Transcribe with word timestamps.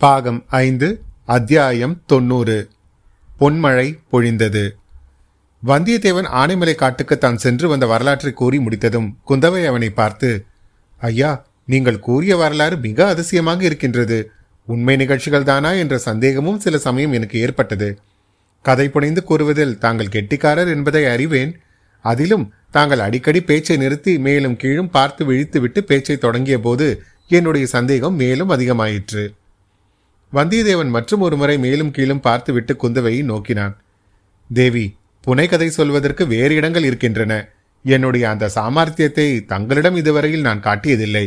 பாகம் 0.00 0.38
ஐந்து 0.58 0.88
அத்தியாயம் 1.24 1.94
தொன்னூறு 2.06 2.56
பொன்மழை 3.40 3.86
பொழிந்தது. 4.12 4.64
வந்தியத்தேவன் 5.62 6.28
ஆனைமலை 6.40 6.74
காட்டுக்கு 6.74 7.16
தான் 7.18 7.36
சென்று 7.36 7.68
வந்த 7.68 7.86
வரலாற்றை 7.86 8.32
கூறி 8.32 8.58
முடித்ததும் 8.58 9.06
குந்தவை 9.28 9.62
அவனை 9.66 9.88
பார்த்து 9.90 10.30
ஐயா 11.00 11.30
நீங்கள் 11.64 11.98
கூறிய 11.98 12.36
வரலாறு 12.36 12.78
மிக 12.78 13.06
அதிசயமாக 13.06 13.64
இருக்கின்றது. 13.64 14.18
உண்மை 14.68 14.96
நிகழ்ச்சிகள் 14.96 15.48
தானா 15.52 15.72
என்ற 15.72 15.98
சந்தேகமும் 15.98 16.60
சில 16.66 16.78
சமயம் 16.78 17.12
எனக்கு 17.12 17.40
ஏற்பட்டது. 17.40 17.88
கதை 18.64 18.88
புனைந்து 18.88 19.24
கூறுவதில் 19.24 19.78
தாங்கள் 19.78 20.08
கெட்டிக்காரர் 20.08 20.74
என்பதை 20.76 21.04
அறிவேன். 21.06 21.52
அதிலும் 22.04 22.46
தாங்கள் 22.70 22.98
அடிக்கடி 22.98 23.40
பேச்சை 23.40 23.76
நிறுத்தி 23.76 24.18
மேலும் 24.18 24.56
கீழும் 24.56 24.90
பார்த்து 24.90 25.24
விழித்துவிட்டு 25.24 25.78
பேச்சை 25.78 26.18
தொடங்கிய 26.18 26.60
போது 26.60 26.88
என்னுடைய 27.28 27.66
சந்தேகம் 27.66 28.16
மேலும் 28.16 28.50
அதிகமாயிற்று. 28.50 29.26
வந்தியத்தேவன் 30.32 30.88
மற்றும் 30.88 31.20
ஒரு 31.20 31.36
முறை 31.36 31.58
மேலும் 31.58 31.90
கீழும் 31.90 32.20
பார்த்துவிட்டு 32.20 32.76
குந்தவையை 32.82 33.22
நோக்கினான். 33.22 33.76
தேவி 34.52 34.96
புனைகதை 35.26 35.66
சொல்வதற்கு 35.66 36.26
வேறு 36.26 36.54
இடங்கள் 36.54 36.82
இருக்கின்றன. 36.82 37.48
என்னுடைய 37.84 38.28
அந்த 38.28 38.50
சாமர்த்தியத்தை 38.54 39.44
தங்களிடம் 39.44 39.96
இதுவரையில் 39.96 40.40
நான் 40.40 40.60
காட்டியதில்லை. 40.60 41.26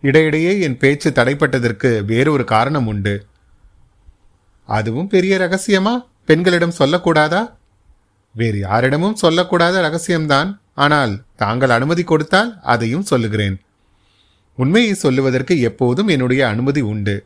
இடையிடையே 0.00 0.60
என் 0.60 0.76
பேச்சு 0.76 1.10
தடைப்பட்டதற்கு 1.10 2.04
வேறொரு 2.04 2.44
காரணம் 2.44 2.86
உண்டு. 2.86 3.26
அதுவும் 4.66 5.08
பெரிய 5.08 5.38
ரகசியமா? 5.38 6.06
பெண்களிடம் 6.24 6.74
சொல்லக்கூடாதா? 6.78 7.52
வேறு 8.34 8.58
யாரிடமும் 8.58 9.16
சொல்லக்கூடாத 9.22 9.76
ரகசியம்தான். 9.86 10.58
ஆனால் 10.74 11.22
தாங்கள் 11.36 11.70
அனுமதி 11.70 12.02
கொடுத்தால் 12.02 12.60
அதையும் 12.62 13.02
சொல்லுகிறேன். 13.02 13.60
உண்மையை 14.56 14.94
சொல்லுவதற்கு 14.94 15.60
எப்போதும் 15.60 16.08
என்னுடைய 16.08 16.48
அனுமதி 16.48 16.80
உண்டு. 16.80 17.24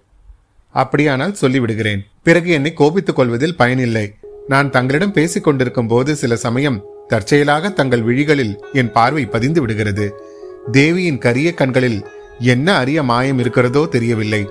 அப்படியானால் 0.73 1.37
சொல்லிவிடுகிறேன். 1.41 2.07
பிறகு 2.23 2.51
என்னை 2.51 2.73
கோபித்துக் 2.73 3.17
கொள்வதில் 3.17 3.57
பயனில்லை. 3.57 4.15
நான் 4.49 4.71
தங்களிடம் 4.71 5.13
பேசிக் 5.13 5.45
கொண்டிருக்கும் 5.45 5.87
போது 5.87 6.17
சில 6.17 6.37
சமயம் 6.37 6.85
தற்செயலாக 7.09 7.71
தங்கள் 7.71 8.03
விழிகளில் 8.03 8.65
என் 8.73 8.93
பார்வை 8.93 9.27
பதிந்து 9.27 9.61
விடுகிறது. 9.61 10.15
தேவியின் 10.71 11.19
கரிய 11.19 11.55
கண்களில் 11.55 12.07
என்ன 12.39 12.77
அரிய 12.77 13.03
மாயம் 13.03 13.39
இருக்கிறதோ 13.39 13.87
தெரியவில்லை. 13.87 14.49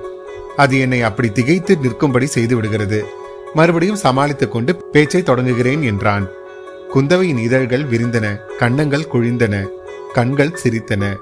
அது 0.55 0.79
என்னை 0.79 1.01
அப்படி 1.01 1.31
திகைத்து 1.31 1.77
நிற்கும்படி 1.77 2.25
செய்து 2.25 2.55
விடுகிறது. 2.55 3.05
மறுபடியும் 3.53 3.95
சமாளித்துக் 3.95 4.51
கொண்டு 4.51 4.75
பேச்சை 4.75 5.21
தொடங்குகிறேன் 5.21 5.83
என்றான். 5.83 6.27
குந்தவையின் 6.93 7.37
இதழ்கள் 7.37 7.83
விரிந்தன 7.83 8.39
கண்ணங்கள் 8.57 9.07
குழிந்தன 9.13 9.67
கண்கள் 10.13 10.59
சிரித்தன. 10.63 11.15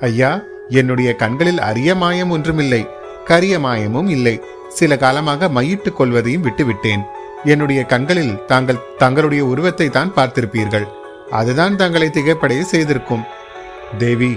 ஐயா 0.00 0.42
என்னுடைய 0.68 1.14
கண்களில் 1.14 1.58
அரிய 1.58 1.94
மாயம் 1.94 2.30
ஒன்றுமில்லை. 2.30 2.86
கரிய 3.30 3.54
மாயமும் 3.58 4.08
இல்லை. 4.16 4.36
சில 4.78 4.92
காலமாக 4.96 5.48
மையிட்டுக் 5.56 5.98
கொள்வதையும் 5.98 6.44
விட்டுவிட்டேன். 6.46 7.02
என்னுடைய 7.44 7.80
கண்களில் 7.92 8.44
தாங்கள் 8.46 8.84
தங்களுடைய 9.02 9.42
உருவத்தை 9.44 9.86
தான் 9.96 10.12
பார்த்திருப்பீர்கள். 10.16 10.86
அதுதான் 11.30 11.76
தங்களை 11.76 12.08
திகைப்படைய 12.08 12.60
செய்திருக்கும். 12.72 13.26
தேவி 13.98 14.32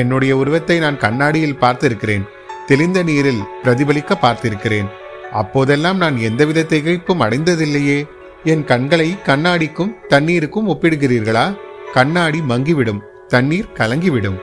என்னுடைய 0.00 0.32
உருவத்தை 0.36 0.76
நான் 0.78 0.98
கண்ணாடியில் 0.98 1.60
பார்த்திருக்கிறேன். 1.60 2.24
தெளிந்த 2.66 2.98
நீரில் 3.02 3.42
பிரதிபலிக்க 3.62 4.12
பார்த்திருக்கிறேன். 4.22 4.88
அப்போதெல்லாம் 5.32 5.96
நான் 5.96 6.16
எந்தவித 6.28 6.66
திகைப்பும் 6.72 7.24
அடைந்ததில்லையே. 7.26 7.98
என் 8.44 8.64
கண்களை 8.64 9.08
கண்ணாடிக்கும் 9.26 9.94
தண்ணீருக்கும் 10.08 10.68
ஒப்பிடுகிறீர்களா? 10.72 11.46
கண்ணாடி 11.92 12.40
மங்கிவிடும் 12.48 13.02
தண்ணீர் 13.28 13.74
கலங்கிவிடும். 13.78 14.38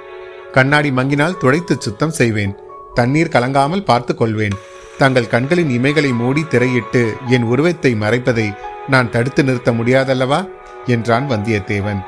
கண்ணாடி 0.52 0.92
மங்கினால் 0.92 1.38
துடைத்து 1.38 1.75
சுத்தம் 1.80 2.17
செய்வேன். 2.19 2.53
தண்ணீர் 2.94 3.34
கலங்காமல் 3.34 3.84
பார்த்து 3.84 4.16
கொள்வேன். 4.16 4.56
தங்கள் 4.97 5.28
கண்களின் 5.28 5.72
இமைகளை 5.78 6.16
மூடி 6.16 6.42
திரையிட்டு 6.50 7.03
என் 7.28 7.44
உருவத்தை 7.44 7.92
மறைப்பதை 7.95 8.47
நான் 8.88 9.09
தடுத்து 9.09 9.44
நிறுத்த 9.44 9.72
முடியாதல்லவா? 9.72 10.39
என்றான் 10.86 11.30
வந்தியத்தேவன். 11.30 12.01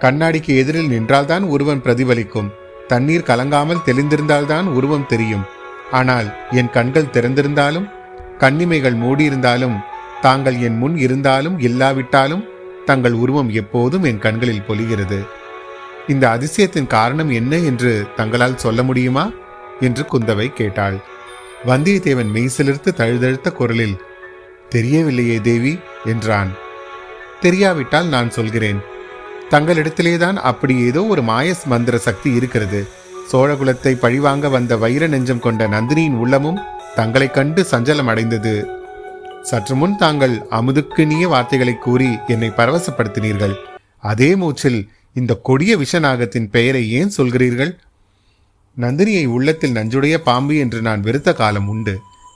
கண்ணாடிக்கு 0.00 0.52
எதிரில் 0.56 0.88
நின்றால்தான் 0.88 1.42
உருவம் 1.42 1.82
பிரதிபலிக்கும். 1.84 2.50
தண்ணீர் 2.86 3.26
கலங்காமல் 3.26 3.84
தெளிந்திருந்தால்தான் 3.86 4.68
உருவம் 4.68 5.06
தெரியும். 5.06 5.44
ஆனால் 5.90 6.28
என் 6.50 6.70
கண்கள் 6.70 7.12
திறந்திருந்தாலும் 7.12 7.88
கண்ணிமைகள் 8.38 8.94
மூடியிருந்தாலும் 8.94 9.76
தாங்கள் 10.20 10.56
என் 10.60 10.76
முன் 10.76 10.96
இருந்தாலும் 10.96 11.58
இல்லாவிட்டாலும் 11.58 12.44
தங்கள் 12.84 13.12
உருவம் 13.12 13.50
எப்போதும் 13.50 14.04
என் 14.04 14.18
கண்களில் 14.18 14.66
பொலிகிறது 14.68 15.18
இந்த 16.08 16.24
அதிசயத்தின் 16.28 16.86
காரணம் 16.86 17.30
என்ன 17.30 17.52
என்று 17.70 18.06
தங்களால் 18.16 18.56
சொல்ல 18.56 18.82
முடியுமா? 18.82 19.24
என்று 19.80 20.04
குந்தவை 20.12 20.52
கேட்டாள். 20.52 20.96
வந்தியத்தேவன் 21.66 22.30
மெய்சிலிர்த்து 22.34 22.92
தழுதழுத்த 22.92 23.52
குரலில் 23.52 23.96
தெரியவில்லையே 24.74 25.40
தேவி 25.40 25.78
என்றான். 26.04 26.50
தெரியாவிட்டால் 27.42 28.06
நான் 28.06 28.30
சொல்கிறேன். 28.30 28.80
தங்களிடத்திலேதான் 29.50 30.34
அப்படி 30.34 30.78
ஏதோ 30.78 31.04
ஒரு 31.04 31.22
மாயஸ் 31.22 31.66
மந்திர 31.66 31.98
சக்தி 31.98 32.34
இருக்கிறது. 32.34 32.86
சோழகுலத்தை 33.32 33.92
பழிவாங்க 33.92 34.48
வந்த 34.48 34.76
வைர 34.76 35.06
நெஞ்சம் 35.06 35.40
கொண்ட 35.40 35.68
நந்தினியின் 35.68 36.14
உள்ளமும் 36.14 36.58
தங்களைக் 36.94 37.34
கண்டு 37.34 37.66
சஞ்சலம் 37.70 38.04
அடைந்தது. 38.04 38.68
சற்று 39.42 39.74
முன் 39.74 39.96
தாங்கள் 39.96 40.38
அமுதுக்கினிய 40.50 41.28
வார்த்தைகளை 41.28 41.78
கூறி 41.78 42.18
என்னை 42.26 42.48
பரவசப்படுத்தினீர்கள். 42.48 43.54
அதே 43.98 44.36
மூச்சில் 44.36 44.88
இந்த 45.14 45.34
கொடிய 45.42 45.78
விஷநாகத்தின் 45.78 46.50
பெயரை 46.50 46.92
ஏன் 46.92 47.12
சொல்கிறீர்கள்? 47.16 47.78
நந்தினியை 48.82 49.24
உள்ளத்தில் 49.26 49.74
நஞ்சுடைய 49.74 50.16
பாம்பு 50.28 50.54
என்று 50.56 50.78
நான் 50.80 51.00
வெறுத்த 51.00 51.30
காலம் 51.32 51.68
உண்டு. 51.68 51.94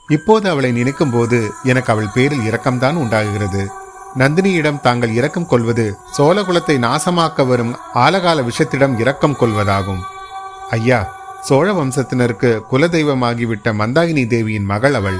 இப்போது 0.09 0.45
அவளை 0.49 0.71
நினைக்கும் 0.71 1.11
போது 1.11 1.39
எனக்கு 1.63 1.91
அவள் 1.93 2.13
பேரில் 2.13 2.47
இரக்கம்தான் 2.49 2.97
உண்டாகுகிறது. 3.03 3.63
நந்தினியிடம் 4.17 4.81
தாங்கள் 4.81 5.13
இரக்கம் 5.13 5.47
கொள்வது 5.47 5.85
சோழகுலத்தை 6.17 6.75
நாசமாக்க 6.85 7.47
வரும் 7.47 7.73
ஆலகால 7.95 8.43
விஷத்திடம் 8.49 8.93
இரக்கம் 8.99 9.37
கொள்வதாகும். 9.39 10.01
ஐயா 10.69 10.99
சோழ 11.41 11.67
வம்சத்தினருக்கு 11.73 12.51
குலதெய்வமாகிவிட்ட 12.71 13.73
மந்தாகினி 13.81 14.23
தேவியின் 14.27 14.69
மகள் 14.71 14.93
அவள். 14.93 15.19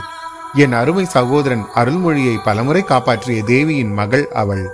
என் 0.54 0.74
அருமை 0.74 1.06
சகோதரன் 1.06 1.66
அருள்மொழியை 1.76 2.36
பலமுறை 2.44 2.84
காப்பாற்றிய 2.84 3.44
தேவியின் 3.44 3.94
மகள் 3.94 4.26
அவள். 4.44 4.66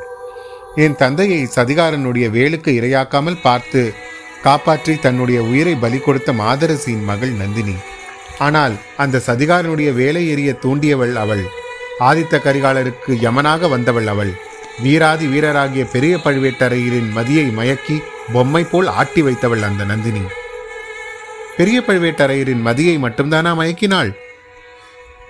என் 0.75 0.95
தந்தையை 0.95 1.41
சதிகாரனுடைய 1.55 2.25
வேலுக்கு 2.35 2.71
இரையாக்காமல் 2.79 3.41
பார்த்து 3.41 3.81
காப்பாற்றி 4.43 4.93
தன்னுடைய 4.95 5.43
உயிரை 5.43 5.75
பலி 5.75 5.99
கொடுத்த 5.99 6.33
மாதரசியின் 6.33 7.03
மகள் 7.03 7.31
நந்தினி. 7.31 7.75
ஆனால் 8.37 8.75
அந்த 8.97 9.21
சதிகாரனுடைய 9.27 9.93
வேலை 9.93 10.23
எறிய 10.35 10.51
தூண்டியவள் 10.59 11.15
அவள். 11.15 11.43
ஆதித்த 11.99 12.35
கரிகாலருக்கு 12.45 13.11
யமனாக 13.25 13.67
வந்தவள் 13.67 14.07
அவள். 14.07 14.33
வீராதி 14.83 15.25
வீரராகிய 15.25 15.83
பெரிய 15.85 16.17
பழுவேட்டரையரின் 16.17 17.09
மதியை 17.15 17.47
மயக்கி 17.57 17.97
பொம்மை 18.33 18.63
போல் 18.63 18.87
ஆட்டி 18.87 19.21
வைத்தவள் 19.21 19.61
அந்த 19.61 19.83
நந்தினி. 19.83 20.23
பெரிய 21.57 21.83
பழுவேட்டரையரின் 21.87 22.65
மதியை 22.67 22.95
மட்டும்தானா 22.97 23.51
மயக்கினாள்? 23.61 24.11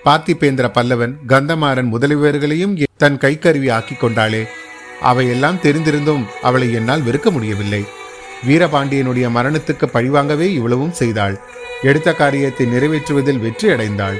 பார்த்திபேந்திர 0.04 0.66
பல்லவன் 0.76 1.14
கந்தமாறன் 1.28 1.90
முதலியவர்களையும் 1.94 2.76
தன் 2.96 3.18
கைக்கருவி 3.18 3.68
ஆக்கிக் 3.70 4.04
கொண்டாளே. 4.04 4.44
அவையெல்லாம் 5.00 5.62
தெரிந்திருந்தும் 5.62 6.24
அவளை 6.42 6.72
என்னால் 6.72 7.02
வெறுக்க 7.02 7.30
முடியவில்லை. 7.30 7.82
வீரபாண்டியனுடைய 8.48 9.26
மரணத்துக்கு 9.36 9.86
பழிவாங்கவே 9.92 10.46
இவ்வளவும் 10.58 10.96
செய்தாள். 11.00 11.36
எடுத்த 11.82 12.14
காரியத்தை 12.14 12.66
நிறைவேற்றுவதில் 12.66 13.42
வெற்றி 13.44 13.68
அடைந்தாள் 13.68 14.18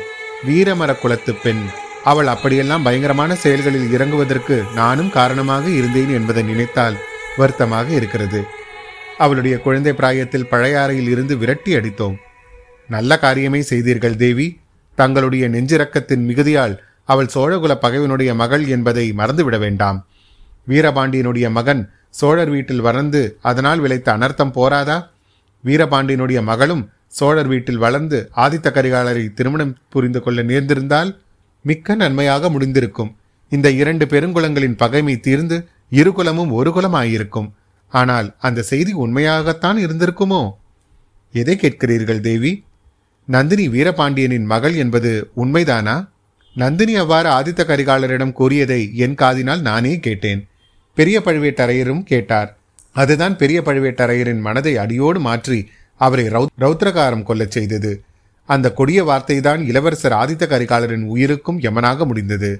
வீரமர 0.48 0.90
குலத்து 0.98 1.34
பெண். 1.34 1.62
அவள் 2.04 2.26
அப்படியெல்லாம் 2.26 2.82
பயங்கரமான 2.82 3.34
செயல்களில் 3.34 3.90
இறங்குவதற்கு 3.96 4.56
நானும் 4.74 5.10
காரணமாக 5.10 5.68
இருந்தேன் 5.68 6.12
என்பதை 6.12 6.42
நினைத்தால் 6.42 6.96
வருத்தமாக 7.36 7.88
இருக்கிறது. 7.90 8.40
அவளுடைய 9.18 9.58
குழந்தை 9.58 9.92
பிராயத்தில் 9.92 10.48
பழையாறையில் 10.50 11.10
இருந்து 11.14 11.36
விரட்டி 11.36 11.74
அடித்தோம். 11.74 12.16
நல்ல 12.88 13.18
காரியமே 13.22 13.60
செய்தீர்கள் 13.60 14.16
தேவி. 14.16 14.58
தங்களுடைய 14.98 15.44
நெஞ்சிரக்கத்தின் 15.48 16.24
மிகுதியால் 16.28 16.74
அவள் 17.04 17.32
சோழகுல 17.34 17.72
பகைவனுடைய 17.74 18.34
மகள் 18.34 18.64
என்பதை 18.66 19.12
மறந்துவிட 19.12 19.56
வேண்டாம். 19.58 19.98
வீரபாண்டியனுடைய 20.68 21.46
மகன் 21.50 21.82
சோழர் 22.12 22.50
வீட்டில் 22.50 22.80
வளர்ந்து 22.80 23.20
அதனால் 23.40 23.80
விளைத்த 23.80 24.08
அனர்த்தம் 24.16 24.52
போராதா? 24.52 25.10
வீரபாண்டியனுடைய 25.64 26.42
மகளும் 26.42 26.82
சோழர் 27.18 27.46
வீட்டில் 27.46 27.82
வளர்ந்து 27.84 28.18
ஆதித்த 28.36 28.68
கரிகாலரை 28.70 29.34
திருமணம் 29.34 29.76
புரிந்து 29.88 30.20
கொள்ள 30.22 30.42
நேர்ந்திருந்தால் 30.42 31.10
மிக்க 31.64 31.94
நன்மையாக 31.94 32.50
முடிந்திருக்கும். 32.50 33.14
இந்த 33.48 33.70
இரண்டு 33.70 34.04
பெருங்குளங்களின் 34.04 34.76
பகைமை 34.76 35.20
தீர்ந்து 35.20 35.56
இரு 35.90 36.12
குலமும் 36.12 36.52
ஒரு 36.52 36.72
குலம் 36.72 36.94
ஆயிருக்கும் 36.94 37.48
ஆனால் 37.92 38.34
அந்த 38.38 38.62
செய்தி 38.62 38.92
உண்மையாகத்தான் 38.92 39.78
இருந்திருக்குமோ? 39.86 40.42
எதை 41.32 41.54
கேட்கிறீர்கள் 41.56 42.20
தேவி? 42.20 42.52
நந்தினி 43.28 43.68
வீரபாண்டியனின் 43.68 44.44
மகள் 44.44 44.74
என்பது 44.74 45.10
உண்மைதானா? 45.36 45.96
நந்தினி 46.56 46.94
அவ்வாறு 46.96 47.28
ஆதித்த 47.30 47.62
கரிகாலரிடம் 47.64 48.32
கூறியதை 48.32 48.80
என் 48.94 49.14
காதினால் 49.14 49.60
நானே 49.60 50.00
கேட்டேன். 50.00 50.46
பெரிய 50.98 51.16
பழுவேட்டரையரும் 51.24 52.02
கேட்டார். 52.02 52.50
அதுதான் 52.92 53.36
பெரிய 53.36 53.58
பழுவேட்டரையரின் 53.60 54.42
மனதை 54.46 54.72
அடியோடு 54.76 55.20
மாற்றி 55.20 55.60
அவரை 56.00 56.24
ரௌத்ரகாரம் 56.64 57.26
கொல்லச் 57.28 57.54
செய்தது. 57.56 57.92
அந்த 58.48 58.66
கொடிய 58.78 59.00
வார்த்தைதான் 59.04 59.60
இளவரசர் 59.70 60.12
ஆதித்த 60.12 60.44
கரிகாலரின் 60.52 61.04
உயிருக்கும் 61.12 61.60
யமனாக 61.60 62.06
முடிந்தது. 62.06 62.50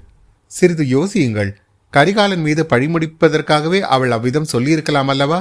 சிறிது 0.53 0.85
யோசியுங்கள். 0.95 1.51
கரிகாலன் 1.93 2.41
மீது 2.41 2.63
பழிமுடிப்பதற்காகவே 2.71 3.81
அவள் 3.95 4.11
அவ்விதம் 4.11 4.51
சொல்லியிருக்கலாம் 4.53 5.11
அல்லவா? 5.15 5.41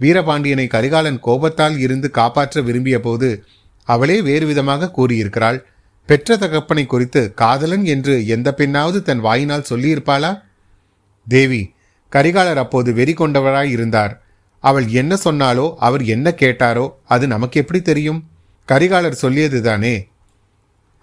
வீரபாண்டியனை 0.00 0.66
கரிகாலன் 0.74 1.18
கோபத்தால் 1.18 1.76
இருந்து 1.78 2.08
காப்பாற்ற 2.10 2.60
விரும்பிய 2.60 2.98
போது 3.00 3.30
அவளே 3.88 4.18
வேறு 4.28 4.46
விதமாக 4.46 4.90
கூறியிருக்கிறாள். 4.96 5.58
பெற்ற 6.08 6.36
தகப்பனை 6.36 6.84
குறித்து 6.86 7.22
காதலன் 7.34 7.84
என்று 7.94 8.14
எந்த 8.26 8.48
பெண்ணாவது 8.58 9.00
தன் 9.02 9.24
வாயினால் 9.26 9.68
சொல்லியிருப்பாளா? 9.70 10.30
தேவி 11.26 11.62
கரிகாலர் 12.12 12.56
அப்போது 12.56 12.94
வெறி 12.94 13.14
கொண்டவராய் 13.14 13.74
இருந்தார். 13.76 14.22
அவள் 14.64 14.86
என்ன 15.00 15.16
சொன்னாலோ 15.24 15.74
அவர் 15.78 16.04
என்ன 16.04 16.28
கேட்டாரோ 16.36 16.90
அது 17.06 17.26
நமக்கு 17.26 17.60
எப்படி 17.60 17.80
தெரியும்? 17.80 18.24
கரிகாலர் 18.68 19.22
சொல்லியதுதானே 19.22 19.96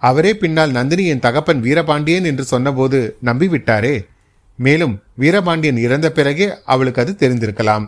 அவரே 0.02 0.36
பின்னால் 0.36 0.70
நந்தினி 0.70 1.06
என் 1.06 1.18
தகப்பன் 1.18 1.60
வீரபாண்டியன் 1.60 2.24
என்று 2.24 2.44
சொன்னபோது 2.44 2.98
நம்பிவிட்டாரே? 3.24 4.06
மேலும் 4.58 5.02
வீரபாண்டியன் 5.14 5.76
இறந்த 5.76 6.12
பிறகே 6.12 6.48
அவளுக்கு 6.64 7.02
அது 7.02 7.16
தெரிந்திருக்கலாம். 7.18 7.86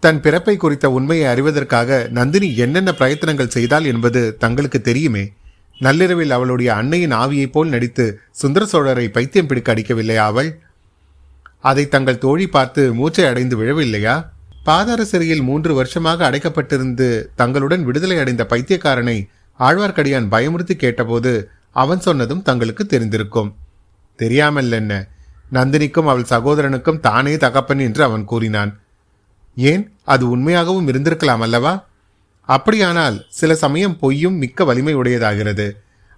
தன் 0.00 0.20
பிறப்பை 0.20 0.56
குறித்த 0.56 0.90
உண்மையை 0.90 1.26
அறிவதற்காக 1.34 2.08
நந்தினி 2.08 2.56
என்னென்ன 2.56 2.94
பிரயத்தனங்கள் 2.98 3.54
செய்தாள் 3.56 3.84
என்பது 3.84 4.36
தங்களுக்கு 4.36 4.80
தெரியுமே? 4.80 5.24
நள்ளிரவில் 5.78 6.30
அவளுடைய 6.30 6.74
அன்னையின் 6.74 7.12
ஆவியைப் 7.12 7.52
போல் 7.52 7.68
நடித்து 7.68 8.06
சுந்தர 8.30 8.66
சோழரை 8.72 9.06
பைத்தியம் 9.08 9.46
பிடிக்க 9.46 9.74
அடிக்கவில்லையா 9.74 10.26
அவள்? 10.32 10.50
அதை 11.60 11.88
தங்கள் 11.88 12.18
தோழி 12.18 12.46
பார்த்து 12.46 12.94
மூச்சை 12.94 13.24
அடைந்து 13.24 13.56
விழவில்லையா? 13.56 14.14
பாதார 14.64 15.04
சிறையில் 15.04 15.42
மூன்று 15.42 15.74
வருஷமாக 15.74 16.30
அடைக்கப்பட்டிருந்து 16.30 17.26
தங்களுடன் 17.34 17.84
விடுதலை 17.84 18.18
அடைந்த 18.18 18.46
பைத்தியக்காரனை 18.48 19.28
ஆழ்வார்க்கடியான் 19.58 20.28
பயமுறுத்தி 20.30 20.74
கேட்டபோது 20.74 21.50
அவன் 21.70 22.00
சொன்னதும் 22.00 22.42
தங்களுக்கு 22.42 22.86
தெரிந்திருக்கும். 22.86 23.52
தெரியாமல் 24.16 24.72
என்ன? 24.72 25.08
நந்தினிக்கும் 25.52 26.08
அவள் 26.08 26.30
சகோதரனுக்கும் 26.30 27.00
தானே 27.00 27.36
தகப்பன் 27.36 27.78
என்று 27.78 28.02
அவன் 28.02 28.24
கூறினான். 28.24 28.80
ஏன்? 29.56 29.92
அது 30.04 30.36
உண்மையாகவும் 30.36 30.88
இருந்திருக்கலாம் 30.88 31.38
அல்லவா? 31.38 31.86
அப்படியானால் 32.48 33.26
சில 33.28 33.54
சமயம் 33.54 33.98
பொய்யும் 33.98 34.36
மிக்க 34.36 34.64
வலிமை 34.64 34.96
உடையதாகிறது 34.96 35.66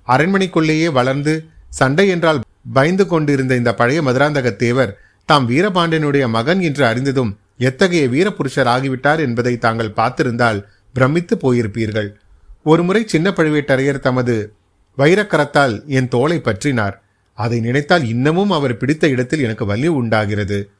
அரண்மனைக்குள்ளேயே 0.08 0.92
வளர்ந்து 0.92 1.34
சண்டை 1.68 2.08
என்றால் 2.08 2.40
பயந்து 2.72 3.06
கொண்டிருந்த 3.06 3.56
இந்த 3.56 3.74
பழைய 3.74 4.02
மதுராந்தக 4.02 4.56
தேவர் 4.56 4.98
தாம் 5.26 5.48
வீரபாண்டியனுடைய 5.48 6.28
மகன் 6.28 6.60
என்று 6.60 6.86
அறிந்ததும் 6.86 7.38
எத்தகைய 7.58 8.08
வீரபுருஷர் 8.08 8.70
ஆகிவிட்டார் 8.74 9.20
என்பதை 9.20 9.58
தாங்கள் 9.58 9.96
பார்த்திருந்தால் 9.96 10.64
பிரமித்து 10.92 11.34
போயிருப்பீர்கள். 11.36 12.14
ஒருமுறை 12.62 13.02
சின்ன 13.06 13.30
பழுவேட்டரையர் 13.30 13.98
தமது 13.98 14.56
வைரக்கரத்தால் 14.98 15.86
என் 15.86 16.08
தோலை 16.08 16.38
பற்றினார். 16.38 16.96
அதை 17.34 17.60
நினைத்தால் 17.60 18.04
இன்னமும் 18.04 18.50
அவர் 18.50 18.76
பிடித்த 18.76 19.08
இடத்தில் 19.08 19.40
எனக்கு 19.40 19.66
வலி 19.66 19.88
உண்டாகிறது. 19.88 20.70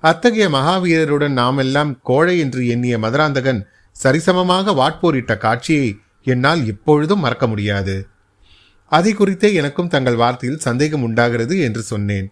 அத்தகைய 0.00 0.48
மகாவீரருடன் 0.48 1.32
நாமெல்லாம் 1.32 2.00
கோழை 2.02 2.38
என்று 2.38 2.66
எண்ணிய 2.66 2.98
மதுராந்தகன் 2.98 3.60
சரிசமமாக 4.04 4.74
வாட்போரிட்ட 4.74 5.36
காட்சியை 5.36 5.98
என்னால் 6.22 6.66
இப்பொழுதும் 6.66 7.20
மறக்க 7.20 7.46
முடியாது. 7.46 7.96
அதை 8.92 9.12
குறித்தே 9.14 9.54
எனக்கும் 9.54 9.88
தங்கள் 9.88 10.14
வார்த்தையில் 10.14 10.64
சந்தேகம் 10.66 11.02
உண்டாகிறது 11.02 11.58
என்று 11.58 11.82
சொன்னேன். 11.82 12.26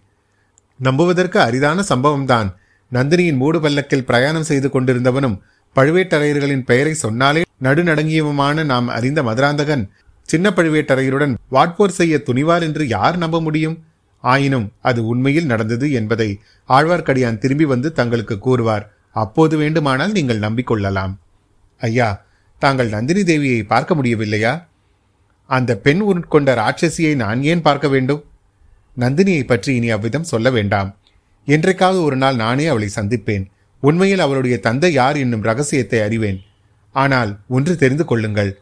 நம்புவதற்கு 0.79 1.39
அரிதான 1.39 1.83
சம்பவம்தான். 1.89 2.49
நந்தினியின் 2.91 3.35
மூடு 3.35 3.61
பல்லக்கில் 3.61 4.05
பிரயாணம் 4.05 4.43
செய்து 4.43 4.67
கொண்டிருந்தவனும் 4.67 5.37
பழுவேட்டரையர்களின் 5.75 6.65
பெயரை 6.65 6.93
சொன்னாலே 6.93 7.41
நடுநடங்கியவுமான 7.63 8.65
நாம் 8.65 8.87
அறிந்த 8.87 9.23
மதுராந்தகன் 9.23 9.89
சின்ன 10.21 10.49
பழுவேட்டரையருடன் 10.49 11.33
வாட்போர் 11.51 11.97
செய்ய 11.99 12.21
துணிவார் 12.25 12.61
என்று 12.61 12.87
யார் 12.87 13.17
நம்ப 13.17 13.41
முடியும்? 13.41 13.83
ஆயினும் 14.21 14.71
அது 14.81 15.05
உண்மையில் 15.05 15.45
நடந்தது 15.45 15.91
என்பதை 15.91 16.39
ஆழ்வார்க்கடியான் 16.69 17.37
திரும்பி 17.37 17.65
வந்து 17.65 17.91
தங்களுக்கு 17.91 18.39
கூறுவார். 18.39 18.91
அப்போது 19.11 19.57
வேண்டுமானால் 19.57 20.11
நீங்கள் 20.11 20.39
நம்பிக்கொள்ளலாம். 20.39 21.13
ஐயா 21.77 22.25
தாங்கள் 22.59 22.89
நந்தினி 22.89 23.21
தேவியை 23.21 23.65
பார்க்க 23.67 23.95
முடியவில்லையா? 23.95 24.53
அந்த 25.45 25.77
பெண் 25.77 26.01
உட்கொண்ட 26.01 26.49
ராட்சசியை 26.61 27.15
நான் 27.15 27.43
ஏன் 27.43 27.61
பார்க்க 27.61 27.87
வேண்டும்? 27.87 28.23
நந்தினியை 28.97 29.43
பற்றி 29.43 29.75
இனி 29.75 29.89
அவ்விதம் 29.89 30.23
சொல்ல 30.23 30.49
வேண்டாம். 30.49 30.89
என்றைக்காவது 31.47 32.03
ஒரு 32.03 32.15
நாள் 32.15 32.35
நானே 32.35 32.65
அவளை 32.65 32.89
சந்திப்பேன். 32.95 33.45
உண்மையில் 33.81 34.19
அவளுடைய 34.19 34.59
தந்தை 34.59 34.93
யார் 34.93 35.17
என்னும் 35.17 35.41
ரகசியத்தை 35.41 36.01
அறிவேன். 36.01 36.39
ஆனால் 36.91 37.39
ஒன்று 37.47 37.75
தெரிந்து 37.75 38.05
கொள்ளுங்கள். 38.05 38.59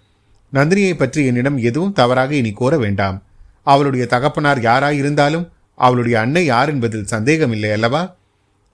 நந்தினியை 0.54 0.94
பற்றி 0.94 1.26
என்னிடம் 1.26 1.58
எதுவும் 1.58 1.94
தவறாக 1.94 2.36
இனி 2.36 2.52
கூற 2.52 2.78
வேண்டாம். 2.78 3.24
அவளுடைய 3.64 4.06
தகப்பனார் 4.06 4.60
யாராயிருந்தாலும் 4.60 5.46
அவளுடைய 5.78 6.20
அன்னை 6.20 6.46
யார் 6.46 6.70
என்பதில் 6.70 7.06
சந்தேகமில்லை 7.06 7.72
அல்லவா? 7.72 8.16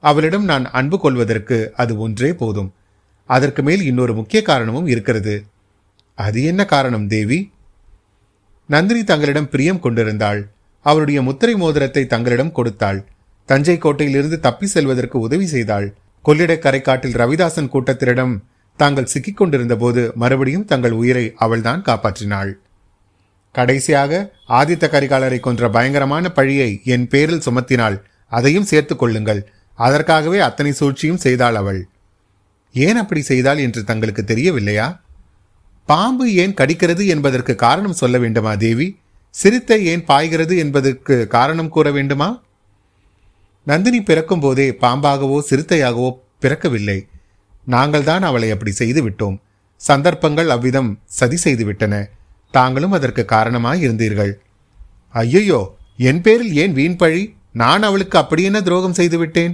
அவளிடம் 0.03 0.43
நான் 0.43 0.65
அன்பு 0.71 0.99
கொள்வதற்கு 0.99 1.57
அது 1.75 1.97
ஒன்றே 1.97 2.33
போதும். 2.33 2.73
அதற்கு 3.25 3.63
மேல் 3.63 3.81
இன்னொரு 3.81 4.13
முக்கிய 4.13 4.41
காரணமும் 4.41 4.87
இருக்கிறது. 4.87 5.45
அது 6.17 6.43
என்ன 6.43 6.65
காரணம் 6.65 7.07
தேவி? 7.07 7.51
நந்தினி 8.69 9.03
தங்களிடம் 9.03 9.49
பிரியம் 9.49 9.79
கொண்டிருந்தாள். 9.79 10.41
அவருடைய 10.81 11.21
முத்திரை 11.21 11.55
மோதிரத்தை 11.55 12.05
தங்களிடம் 12.05 12.51
கொடுத்தாள். 12.51 13.05
தஞ்சை 13.45 13.77
கோட்டையிலிருந்து 13.77 14.39
தப்பி 14.39 14.67
செல்வதற்கு 14.67 15.19
உதவி 15.19 15.45
செய்தாள். 15.45 15.87
கொள்ளிடக்கரை 16.25 16.81
காட்டில் 16.81 17.13
ரவிதாசன் 17.13 17.69
கூட்டத்திடம் 17.69 18.33
தாங்கள் 18.77 19.05
சிக்கிக் 19.05 19.37
கொண்டிருந்த 19.37 19.75
போது 19.75 20.11
மறுபடியும் 20.15 20.65
தங்கள் 20.65 20.91
உயிரை 20.91 21.33
அவள்தான் 21.35 21.81
காப்பாற்றினாள். 21.81 22.51
கடைசியாக 23.51 24.33
ஆதித்த 24.49 24.85
கரிகாலரை 24.87 25.39
கொன்ற 25.39 25.69
பயங்கரமான 25.69 26.31
பழியை 26.31 26.81
என் 26.83 27.07
பேரில் 27.07 27.45
சுமத்தினாள் 27.45 27.97
அதையும் 28.31 28.63
சேர்த்துக் 28.63 28.99
கொள்ளுங்கள். 28.99 29.41
அதற்காகவே 29.79 30.39
அத்தனை 30.39 30.71
சூழ்ச்சியும் 30.71 31.17
செய்தாள் 31.17 31.55
அவள். 31.55 31.87
ஏன் 32.73 32.95
அப்படி 32.95 33.21
செய்தாள் 33.21 33.57
என்று 33.57 33.83
தங்களுக்கு 33.83 34.23
தெரியவில்லையா? 34.23 35.01
பாம்பு 35.85 36.33
ஏன் 36.33 36.53
கடிக்கிறது 36.53 37.07
என்பதற்கு 37.07 37.55
காரணம் 37.55 37.93
சொல்ல 37.93 38.17
வேண்டுமா 38.17 38.55
தேவி? 38.55 38.99
சிறுத்தை 39.35 39.85
ஏன் 39.85 40.05
பாய்கிறது 40.05 40.53
என்பதற்கு 40.57 41.15
காரணம் 41.27 41.69
கூற 41.69 41.91
வேண்டுமா? 41.91 42.29
நந்தினி 43.67 43.99
பிறக்கும் 44.01 44.39
போதே 44.39 44.67
பாம்பாகவோ 44.81 45.37
சிறுத்தையாகவோ 45.49 46.09
பிறக்கவில்லை. 46.43 46.99
நாங்கள் 47.65 48.03
தான் 48.03 48.21
அவளை 48.21 48.51
அப்படி 48.51 48.71
செய்து 48.71 49.01
விட்டோம். 49.03 49.37
சந்தர்ப்பங்கள் 49.81 50.49
அவ்விதம் 50.49 50.91
சதி 51.19 51.35
செய்து 51.35 51.65
விட்டன. 51.65 51.95
தாங்களும் 52.53 52.91
அதற்கு 52.91 53.23
காரணமாய் 53.25 53.83
இருந்தீர்கள். 53.85 54.31
ஐயையோ 55.13 55.61
என் 56.09 56.21
பேரில் 56.21 56.53
ஏன் 56.53 56.73
வீண் 56.73 56.95
பழி? 56.95 57.23
நான் 57.51 57.83
அவளுக்கு 57.83 58.15
அப்படியென்ன 58.17 58.59
துரோகம் 58.61 58.97
செய்து 58.99 59.17
விட்டேன்? 59.17 59.53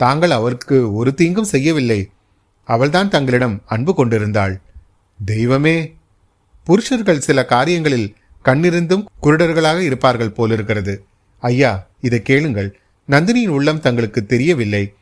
தாங்கள் 0.00 0.30
அவருக்கு 0.30 0.76
ஒரு 0.94 1.10
தீங்கும் 1.14 1.52
செய்யவில்லை. 1.54 2.00
அவள்தான் 2.68 3.08
தங்களிடம் 3.08 3.56
அன்பு 3.66 3.92
கொண்டிருந்தாள். 3.94 4.54
தெய்வமே 5.20 5.76
புருஷர்கள் 6.66 7.26
சில 7.26 7.38
காரியங்களில் 7.44 8.08
கண்ணிருந்தும் 8.46 9.04
குருடர்களாக 9.22 9.78
இருப்பார்கள் 9.78 10.30
போலிருக்கிறது. 10.30 11.04
ஐயா 11.38 11.86
இதை 12.00 12.22
கேளுங்கள். 12.22 12.78
நந்தினியின் 13.08 13.48
உள்ளம் 13.48 13.80
தங்களுக்கு 13.80 14.26
தெரியவில்லை. 14.26 14.92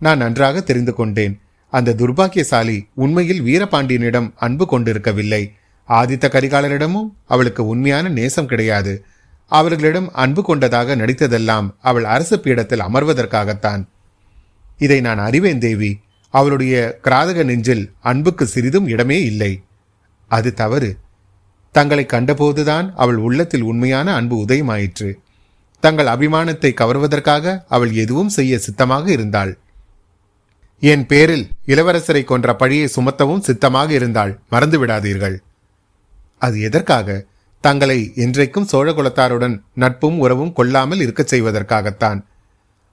நான் 0.00 0.18
நன்றாக 0.18 0.60
தெரிந்து 0.60 0.94
கொண்டேன். 0.94 1.40
அந்த 1.70 1.94
துர்பாக்கியசாலி 1.94 2.88
உண்மையில் 2.94 3.42
வீரபாண்டியனிடம் 3.42 4.32
அன்பு 4.36 4.66
கொண்டிருக்கவில்லை. 4.66 5.52
ஆதித்த 5.88 6.28
கரிகாலரிடமும் 6.28 7.12
அவளுக்கு 7.26 7.66
உண்மையான 7.66 8.08
நேசம் 8.08 8.46
கிடையாது. 8.46 9.04
அவர்களிடம் 9.46 10.12
அன்பு 10.12 10.42
கொண்டதாக 10.42 10.96
நடித்ததெல்லாம் 10.96 11.70
அவள் 11.80 12.04
அரசு 12.04 12.40
பீடத்தில் 12.40 12.80
அமர்வதற்காகத்தான். 12.80 13.84
இதை 14.78 15.00
நான் 15.00 15.18
அறிவேன் 15.18 15.58
தேவி. 15.58 15.98
அவளுடைய 16.30 16.98
கிராதக 17.04 17.44
நெஞ்சில் 17.44 17.92
அன்புக்கு 18.00 18.46
சிறிதும் 18.46 18.86
இடமே 18.86 19.24
இல்லை. 19.24 19.62
அது 20.28 20.54
தவறு. 20.54 20.96
தங்களை 21.70 22.06
கண்டபோதுதான் 22.08 22.92
அவள் 22.94 23.16
உள்ளத்தில் 23.16 23.62
உண்மையான 23.62 24.14
அன்பு 24.14 24.44
உதயமாயிற்று. 24.44 25.12
தங்கள் 25.80 26.06
அபிமானத்தை 26.06 26.70
கவர்வதற்காக 26.74 27.64
அவள் 27.68 27.92
எதுவும் 27.92 28.28
செய்ய 28.28 28.58
சித்தமாக 28.58 29.10
இருந்தாள். 29.10 29.58
என் 30.80 31.06
பேரில் 31.06 31.48
இளவரசரை 31.66 32.24
கொன்ற 32.24 32.56
பழியை 32.56 32.88
சுமத்தவும் 32.96 33.38
சித்தமாக 33.38 33.92
இருந்தாள். 33.92 34.38
மறந்து 34.48 34.86
விடாதீர்கள் 34.86 35.36
அது 36.38 36.60
எதற்காக? 36.60 37.24
தங்களை 37.60 38.12
என்றைக்கும் 38.16 38.68
சோழகுலத்தாருடன் 38.72 39.62
நட்பும் 39.74 40.18
உறவும் 40.18 40.52
கொள்ளாமல் 40.52 41.00
இருக்கச் 41.00 41.34
செய்வதற்காகத்தான். 41.34 42.20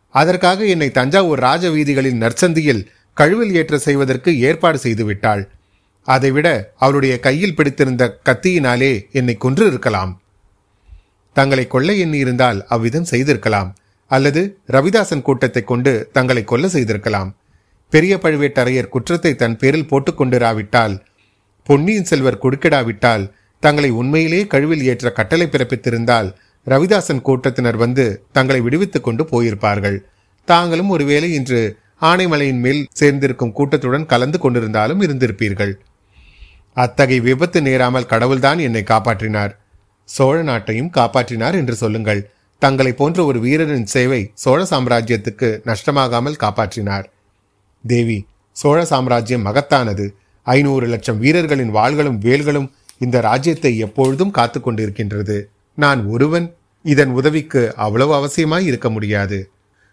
அதற்காக 0.09 0.65
என்னை 0.65 0.91
தஞ்சாவூர் 0.91 1.39
ராஜ 1.39 1.69
வீதிகளின் 1.69 2.21
நற்சந்தியில் 2.21 2.85
கழுவில் 3.13 3.53
ஏற்ற 3.53 3.77
செய்வதற்கு 3.77 4.39
ஏற்பாடு 4.39 4.77
செய்துவிட்டாள். 4.77 5.43
அதைவிட 6.05 6.47
அவளுடைய 6.77 7.19
கையில் 7.19 7.55
பிடித்திருந்த 7.55 8.03
கத்தியினாலே 8.25 8.91
என்னை 9.11 9.35
கொன்று 9.35 9.65
இருக்கலாம் 9.67 10.11
தங்களை 11.33 11.67
கொல்ல 11.67 11.93
எண்ணி 11.93 12.17
இருந்தால் 12.17 12.59
அவ்விதம் 12.65 13.09
செய்திருக்கலாம். 13.11 13.69
அல்லது 14.11 14.41
ரவிதாசன் 14.67 15.21
கூட்டத்தை 15.21 15.63
கொண்டு 15.63 16.09
தங்களை 16.11 16.43
கொல்ல 16.43 16.67
செய்திருக்கலாம். 16.67 17.29
பெரிய 17.89 18.13
பழுவேட்டரையர் 18.15 18.89
குற்றத்தை 18.89 19.35
தன் 19.35 19.57
பேரில் 19.57 19.89
போட்டுக்கொண்டிராவிட்டால் 19.89 20.95
பொன்னியின் 21.63 22.03
செல்வர் 22.03 22.41
குறுக்கிடாவிட்டால் 22.43 23.23
தங்களை 23.59 23.89
உண்மையிலேயே 23.89 24.47
கழுவில் 24.47 24.83
ஏற்ற 24.83 25.11
கட்டளை 25.11 25.47
பிறப்பித்திருந்தால் 25.51 26.29
ரவிதாசன் 26.67 27.21
கூட்டத்தினர் 27.21 27.77
வந்து 27.77 28.05
தங்களை 28.31 28.61
விடுவித்துக் 28.61 29.03
கொண்டு 29.03 29.23
போயிருப்பார்கள். 29.31 29.97
தாங்களும் 30.47 30.89
ஒருவேளை 30.89 31.33
இன்று 31.33 31.77
ஆனைமலையின் 32.01 32.61
மேல் 32.65 32.81
சேர்ந்திருக்கும் 32.99 33.51
கூட்டத்துடன் 33.51 34.05
கலந்து 34.05 34.39
கொண்டிருந்தாலும் 34.41 35.03
இருந்திருப்பீர்கள். 35.05 35.73
அத்தகைய 36.77 37.21
விபத்து 37.21 37.59
நேராமல் 37.61 38.05
கடவுள்தான் 38.05 38.59
என்னை 38.59 38.83
காப்பாற்றினார். 38.83 39.53
சோழ 40.09 40.35
நாட்டையும் 40.43 40.91
காப்பாற்றினார் 40.97 41.53
என்று 41.53 41.75
சொல்லுங்கள். 41.75 42.21
தங்களை 42.61 42.91
போன்ற 42.93 43.19
ஒரு 43.25 43.39
வீரரின் 43.39 43.91
சேவை 43.93 44.31
சோழ 44.33 44.59
சாம்ராஜ்யத்துக்கு 44.63 45.49
நஷ்டமாகாமல் 45.69 46.39
காப்பாற்றினார். 46.43 47.05
தேவி 47.83 48.17
சோழ 48.51 48.85
சாம்ராஜ்யம் 48.85 49.45
மகத்தானது. 49.45 50.05
ஐநூறு 50.47 50.87
லட்சம் 50.87 51.19
வீரர்களின் 51.19 51.73
வாள்களும் 51.75 52.19
வேல்களும் 52.19 52.69
இந்த 52.97 53.17
ராஜ்யத்தை 53.21 53.71
எப்பொழுதும் 53.77 54.31
காத்து 54.31 54.59
கொண்டிருக்கின்றது. 54.59 55.37
நான் 55.77 56.01
ஒருவன். 56.05 56.47
இதன் 56.85 57.11
உதவிக்கு 57.11 57.61
அவ்வளவு 57.75 58.11
அவசியமாய் 58.15 58.65
இருக்க 58.65 58.89
முடியாது. 58.89 59.37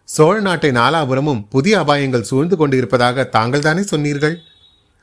சோழ 0.09 0.41
நாட்டை 0.41 0.71
நாலாபுரமும் 0.71 1.45
புதிய 1.49 1.75
அபாயங்கள் 1.79 2.29
சூழ்ந்து 2.31 2.57
கொண்டிருப்பதாக 2.57 3.25
தாங்கள் 3.37 3.61
தானே 3.61 3.83
சொன்னீர்கள்? 3.83 4.37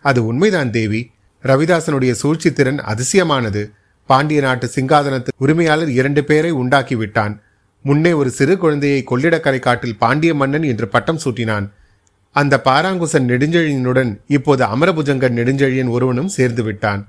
அது 0.05 0.19
உண்மைதான் 0.25 0.71
தேவி. 0.71 1.01
ரவிதாசனுடைய 1.43 2.11
சூழ்ச்சி 2.11 2.53
திறன் 2.53 2.79
அதிசயமானது. 2.79 3.71
பாண்டிய 4.05 4.41
நாட்டு 4.41 4.69
சிங்காதனத்து 4.75 5.27
உரிமையாளர் 5.37 5.89
இரண்டு 5.89 6.23
பேரை 6.23 6.53
உண்டாக்கிவிட்டான். 6.53 7.39
முன்னே 7.81 8.13
ஒரு 8.13 8.29
சிறு 8.29 8.57
குழந்தையை 8.57 9.03
கொள்ளிடக்கரை 9.09 9.59
காட்டில் 9.59 9.97
பாண்டிய 9.97 10.33
மன்னன் 10.33 10.63
என்று 10.63 10.87
பட்டம் 10.87 11.19
சூட்டினான். 11.23 11.69
அந்த 12.31 12.61
பாராங்குசன் 12.65 13.27
நெடுஞ்செழியனுடன் 13.27 14.19
இப்போது 14.27 14.65
அமரபுஜங்கன் 14.65 15.37
நெடுஞ்செழியன் 15.39 15.89
ஒருவனும் 15.89 16.27
சேர்ந்து 16.27 16.63
விட்டான். 16.63 17.07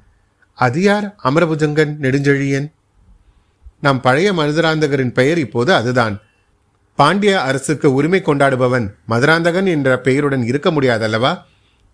அது 0.54 0.82
யார் 0.82 1.14
அமரபுஜங்கன் 1.24 1.94
நெடுஞ்செழியன்? 2.00 2.70
நம் 3.80 4.00
பழைய 4.00 4.32
மருதராந்தகரின் 4.32 5.12
பெயர் 5.12 5.38
இப்போது 5.38 5.74
அதுதான். 5.74 6.20
பாண்டிய 6.94 7.40
அரசுக்கு 7.40 7.94
உரிமை 7.94 8.22
கொண்டாடுபவன் 8.22 8.94
மதுராந்தகன் 9.08 9.66
என்ற 9.66 10.00
பெயருடன் 10.00 10.44
இருக்க 10.44 10.70
முடியாதல்லவா? 10.70 11.38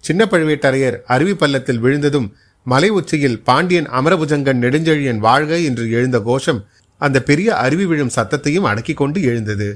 சின்ன 0.07 0.23
பழுவேட்டரையர் 0.31 0.97
அருவி 1.15 1.35
பள்ளத்தில் 1.35 1.83
விழுந்ததும் 1.85 2.29
மலை 2.67 2.89
உச்சியில் 2.99 3.41
பாண்டியன் 3.49 3.89
அமரபுஜங்கன் 3.99 4.63
நெடுஞ்செழியன் 4.65 5.21
வாழ்க 5.27 5.53
என்று 5.69 5.85
எழுந்த 5.97 6.19
கோஷம் 6.29 6.61
அந்த 7.01 7.19
பெரிய 7.29 7.49
அருவி 7.65 7.87
விழும் 7.91 8.15
சத்தத்தையும் 8.17 8.69
அடக்கி 8.71 8.95
கொண்டு 9.01 9.19
எழுந்தது. 9.31 9.69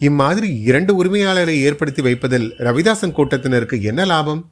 இம்மாதிரி 0.00 0.48
இரண்டு 0.68 0.92
உரிமையாளரை 1.00 1.56
ஏற்படுத்தி 1.66 2.02
வைப்பதில் 2.06 2.46
ரவிதாசன் 2.66 3.16
கூட்டத்தினருக்கு 3.18 3.76
என்ன 3.90 4.04
லாபம்? 4.04 4.42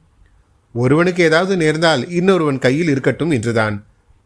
ஒருவனுக்கு 0.75 1.21
ஏதாவது 1.29 1.55
நேர்ந்தால் 1.63 2.03
இன்னொருவன் 2.19 2.63
கையில் 2.65 2.91
இருக்கட்டும் 2.93 3.33
என்றுதான். 3.37 3.75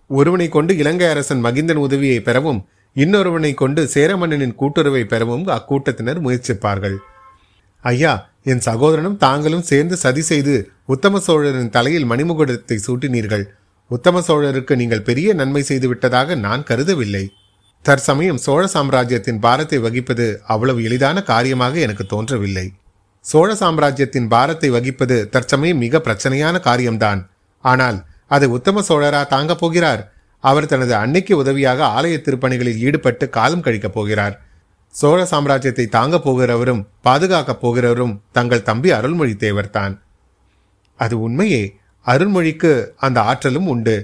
ஒருவனை 0.10 0.48
கொண்டு 0.50 0.74
இலங்கை 0.82 1.08
அரசன் 1.14 1.42
மகிந்தன் 1.46 1.82
உதவியை 1.86 2.20
பெறவும் 2.28 2.62
இன்னொருவனை 2.96 3.52
கொண்டு 3.54 3.82
சேரமன்னனின் 3.94 4.58
கூட்டுறவை 4.62 5.04
பெறவும் 5.06 5.46
அக்கூட்டத்தினர் 5.56 6.22
முயற்சிப்பார்கள். 6.26 6.98
ஐயா 7.84 8.14
என் 8.52 8.64
சகோதரனும் 8.68 9.18
தாங்களும் 9.18 9.66
சேர்ந்து 9.70 9.96
சதி 9.98 10.22
செய்து 10.22 10.54
உத்தம 10.86 11.20
சோழரின் 11.20 11.74
தலையில் 11.76 12.10
மணிமுகுடத்தை 12.12 12.78
சூட்டினீர்கள். 12.86 13.46
உத்தம 13.92 14.22
சோழருக்கு 14.28 14.74
நீங்கள் 14.76 15.04
பெரிய 15.10 15.34
நன்மை 15.34 15.64
செய்து 15.64 15.88
விட்டதாக 15.88 16.36
நான் 16.46 16.64
கருதவில்லை. 16.70 17.24
தற்சமயம் 17.86 18.42
சோழ 18.46 18.64
சாம்ராஜ்யத்தின் 18.68 19.40
பாரத்தை 19.40 19.80
வகிப்பது 19.80 20.28
அவ்வளவு 20.54 20.80
எளிதான 20.84 21.18
காரியமாக 21.22 21.80
எனக்கு 21.80 22.06
தோன்றவில்லை. 22.06 22.66
சோழ 23.26 23.50
சாம்ராஜ்யத்தின் 23.56 24.28
பாரத்தை 24.28 24.70
வகிப்பது 24.72 25.18
தற்சமயம் 25.30 25.82
மிக 25.86 26.02
பிரச்சனையான 26.08 26.56
காரியம்தான். 26.60 27.22
ஆனால் 27.64 27.98
அதை 28.28 28.48
உத்தம 28.48 28.84
சோழரா 28.90 29.22
தாங்கப் 29.28 29.62
போகிறார்? 29.62 30.02
அவர் 30.44 30.72
தனது 30.72 30.94
அன்னைக்கு 30.96 31.34
உதவியாக 31.38 31.80
ஆலய 31.98 32.16
திருப்பணிகளில் 32.26 32.82
ஈடுபட்டு 32.88 33.26
காலம் 33.30 33.64
கழிக்கப் 33.66 33.96
போகிறார். 33.96 34.36
சோழ 35.00 35.24
சாம்ராஜ்யத்தை 35.32 35.86
தாங்கப் 35.88 36.24
போகிறவரும் 36.28 36.86
பாதுகாக்கப் 37.04 37.60
போகிறவரும் 37.64 38.20
தங்கள் 38.32 38.62
தம்பி 38.62 38.90
அருள்மொழி 38.92 39.34
தேவர்தான் 39.34 40.00
அது 40.96 41.16
உண்மையே 41.20 41.76
அருள்மொழிக்கு 42.06 42.72
அந்த 42.96 43.22
ஆற்றலும் 43.22 43.68
உண்டு. 43.68 43.96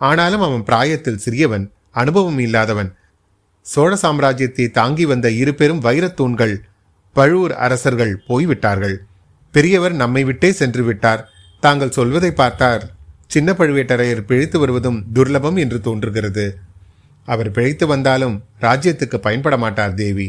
ஆனாலும் 0.00 0.40
அவன் 0.40 0.64
பிராயத்தில் 0.64 1.20
சிறியவன் 1.24 1.64
அனுபவம் 1.90 2.38
இல்லாதவன். 2.38 2.90
சோழ 3.66 3.98
சாம்ராஜ்யத்தை 4.02 4.70
தாங்கி 4.70 5.04
வந்த 5.04 5.30
இரு 5.30 5.54
பெரும் 5.54 5.82
வைரத்தூண்கள் 5.82 6.54
பழுவூர் 7.12 7.54
அரசர்கள் 7.54 8.14
போய்விட்டார்கள். 8.26 8.96
பெரியவர் 9.54 9.92
நம்மை 9.92 10.24
விட்டே 10.24 10.52
சென்று 10.52 10.84
விட்டார். 10.84 11.24
தாங்கள் 11.60 11.90
சொல்வதை 11.90 12.32
பார்த்தார். 12.32 12.84
சின்ன 13.26 13.52
பழுவேட்டரையர் 13.52 14.28
பிழைத்து 14.30 14.58
வருவதும் 14.58 15.04
துர்லபம் 15.14 15.58
என்று 15.58 15.80
தோன்றுகிறது. 15.80 16.46
அவர் 17.24 17.50
பிழைத்து 17.50 17.86
வந்தாலும் 17.86 18.42
ராஜ்யத்துக்கு 18.60 19.16
பயன்பட 19.16 19.56
மாட்டார் 19.56 19.94
தேவி. 19.94 20.28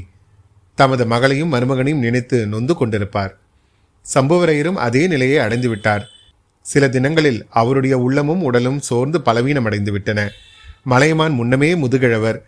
தமது 0.75 1.05
மகளையும் 1.05 1.53
மருமகனையும் 1.53 2.03
நினைத்து 2.05 2.47
நொந்து 2.47 2.73
கொண்டிருப்பார். 2.73 3.33
சம்புவரையரும் 4.13 4.79
அதே 4.87 5.07
நிலையை 5.07 5.37
அடைந்து 5.37 5.69
விட்டார் 5.69 6.07
சில 6.61 6.89
தினங்களில் 6.89 7.45
அவருடைய 7.49 7.97
உள்ளமும் 7.97 8.43
உடலும் 8.43 8.79
சோர்ந்து 8.79 9.19
பலவீனமடைந்து 9.19 9.91
விட்டன 9.91 10.29
மலையமான் 10.83 11.31
முன்னமே 11.31 11.75
முதுகிழவர். 11.75 12.39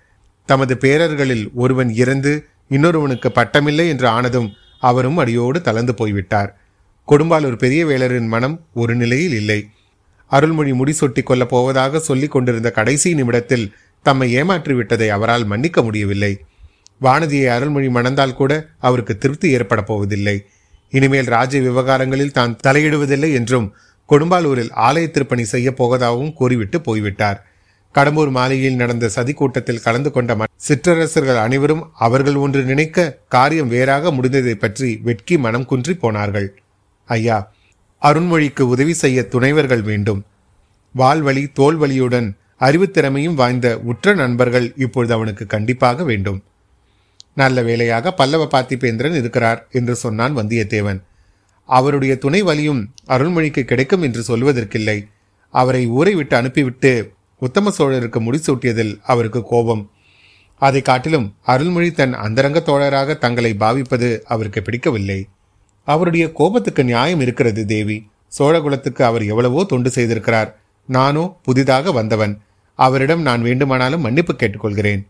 தமது 0.45 0.75
பேரர்களில் 0.75 1.47
ஒருவன் 1.53 1.93
இறந்து 1.93 2.45
இன்னொருவனுக்கு 2.69 3.29
பட்டமில்லை 3.29 3.87
என்று 3.87 4.07
ஆனதும் 4.07 4.53
அவரும் 4.79 5.17
அடியோடு 5.17 5.61
தளர்ந்து 5.61 5.93
போய்விட்டார். 5.93 6.57
கொடும்பாலூர் 7.07 7.57
பெரிய 7.57 7.85
வேளரின் 7.85 8.27
மனம் 8.27 8.65
ஒரு 8.73 8.95
நிலையில் 8.95 9.33
இல்லை. 9.33 9.69
அருள்மொழி 10.27 10.71
முடிசொட்டி 10.71 11.23
கொள்ளப் 11.23 11.49
போவதாக 11.49 11.99
சொல்லிக் 11.99 12.31
கொண்டிருந்த 12.31 12.71
கடைசி 12.71 13.13
நிமிடத்தில் 13.13 13.73
தம்மை 14.03 14.35
ஏமாற்றிவிட்டதை 14.35 15.07
அவரால் 15.07 15.45
மன்னிக்க 15.45 15.83
முடியவில்லை. 15.83 16.39
வானதியை 17.01 17.47
அருள்மொழி 17.55 17.89
மணந்தால் 17.89 18.37
கூட 18.39 18.51
அவருக்கு 18.79 19.13
திருப்தி 19.17 19.47
ஏற்பட 19.57 19.81
போவதில்லை. 19.81 20.37
இனிமேல் 20.93 21.29
ராஜ 21.35 21.59
விவகாரங்களில் 21.59 22.37
தான் 22.37 22.55
தலையிடுவதில்லை 22.67 23.29
என்றும் 23.39 23.67
கொடும்பாலூரில் 24.09 24.71
ஆலய 24.87 25.05
திருப்பணி 25.11 25.45
செய்ய 25.51 25.69
போவதாகவும் 25.77 26.33
கூறிவிட்டு 26.33 26.77
போய்விட்டார். 26.81 27.39
கடம்பூர் 27.95 28.31
மாளிகையில் 28.37 28.79
நடந்த 28.81 29.05
சதி 29.15 29.33
கூட்டத்தில் 29.33 29.83
கலந்து 29.85 30.09
கொண்ட 30.11 30.47
சிற்றரசர்கள் 30.67 31.39
அனைவரும் 31.43 31.83
அவர்கள் 32.05 32.37
ஒன்று 32.43 32.61
நினைக்க 32.63 33.05
காரியம் 33.35 33.71
வேறாக 33.73 34.11
முடிந்ததை 34.11 34.55
பற்றி 34.63 34.89
வெட்கி 35.07 35.35
மனம் 35.37 35.65
குன்றி 35.65 35.93
போனார்கள். 36.03 36.47
ஐயா 37.09 37.37
அருண்மொழிக்கு 38.01 38.63
உதவி 38.73 38.93
செய்ய 38.93 39.19
துணைவர்கள் 39.33 39.83
வேண்டும். 39.91 40.21
வால்வழி 40.95 41.43
தோல்வழியுடன் 41.59 42.27
அறிவுத்திறமையும் 42.61 43.39
வாய்ந்த 43.39 43.67
உற்ற 43.91 44.13
நண்பர்கள் 44.13 44.67
இப்பொழுது 44.85 45.13
அவனுக்கு 45.13 45.45
கண்டிப்பாக 45.53 46.03
வேண்டும். 46.03 46.39
நல்ல 47.37 47.61
வேலையாக 47.61 48.13
பல்லவ 48.13 48.43
பார்த்திபேந்திரன் 48.45 49.17
இருக்கிறார் 49.19 49.67
என்று 49.71 49.95
சொன்னான் 49.95 50.37
வந்தியத்தேவன். 50.37 50.99
அவருடைய 51.69 52.17
துணை 52.17 52.41
வலியும் 52.41 52.81
அருள்மொழிக்கு 53.07 53.61
கிடைக்கும் 53.63 54.01
என்று 54.01 54.21
சொல்வதற்கில்லை. 54.21 54.97
அவரை 55.53 55.87
ஊரை 55.87 56.13
விட்டு 56.15 56.35
அனுப்பிவிட்டு 56.35 57.13
உத்தம 57.41 57.71
சோழருக்கு 57.77 58.19
முடிசூட்டியதில் 58.19 58.93
அவருக்கு 59.03 59.43
கோபம். 59.43 59.83
அதை 60.61 60.81
காட்டிலும் 60.81 61.27
அருள்மொழி 61.43 61.91
தன் 61.91 62.13
அந்தரங்க 62.13 62.59
தோழராக 62.65 63.17
தங்களை 63.17 63.51
பாவிப்பது 63.59 64.09
அவருக்கு 64.25 64.61
பிடிக்கவில்லை. 64.61 65.19
அவருடைய 65.87 66.31
கோபத்துக்கு 66.31 66.83
நியாயம் 66.83 67.19
இருக்கிறது 67.19 67.65
தேவி. 67.65 67.97
சோழகுலத்துக்கு 68.37 69.01
அவர் 69.01 69.23
எவ்வளவோ 69.25 69.63
தொண்டு 69.63 69.89
செய்திருக்கிறார். 69.89 70.49
நானோ 70.89 71.23
புதிதாக 71.43 71.91
வந்தவன். 71.91 72.33
அவரிடம் 72.79 73.21
நான் 73.21 73.41
வேண்டுமானாலும் 73.41 74.01
மன்னிப்பு 74.01 74.33
கேட்டுக்கொள்கிறேன். 74.33 75.03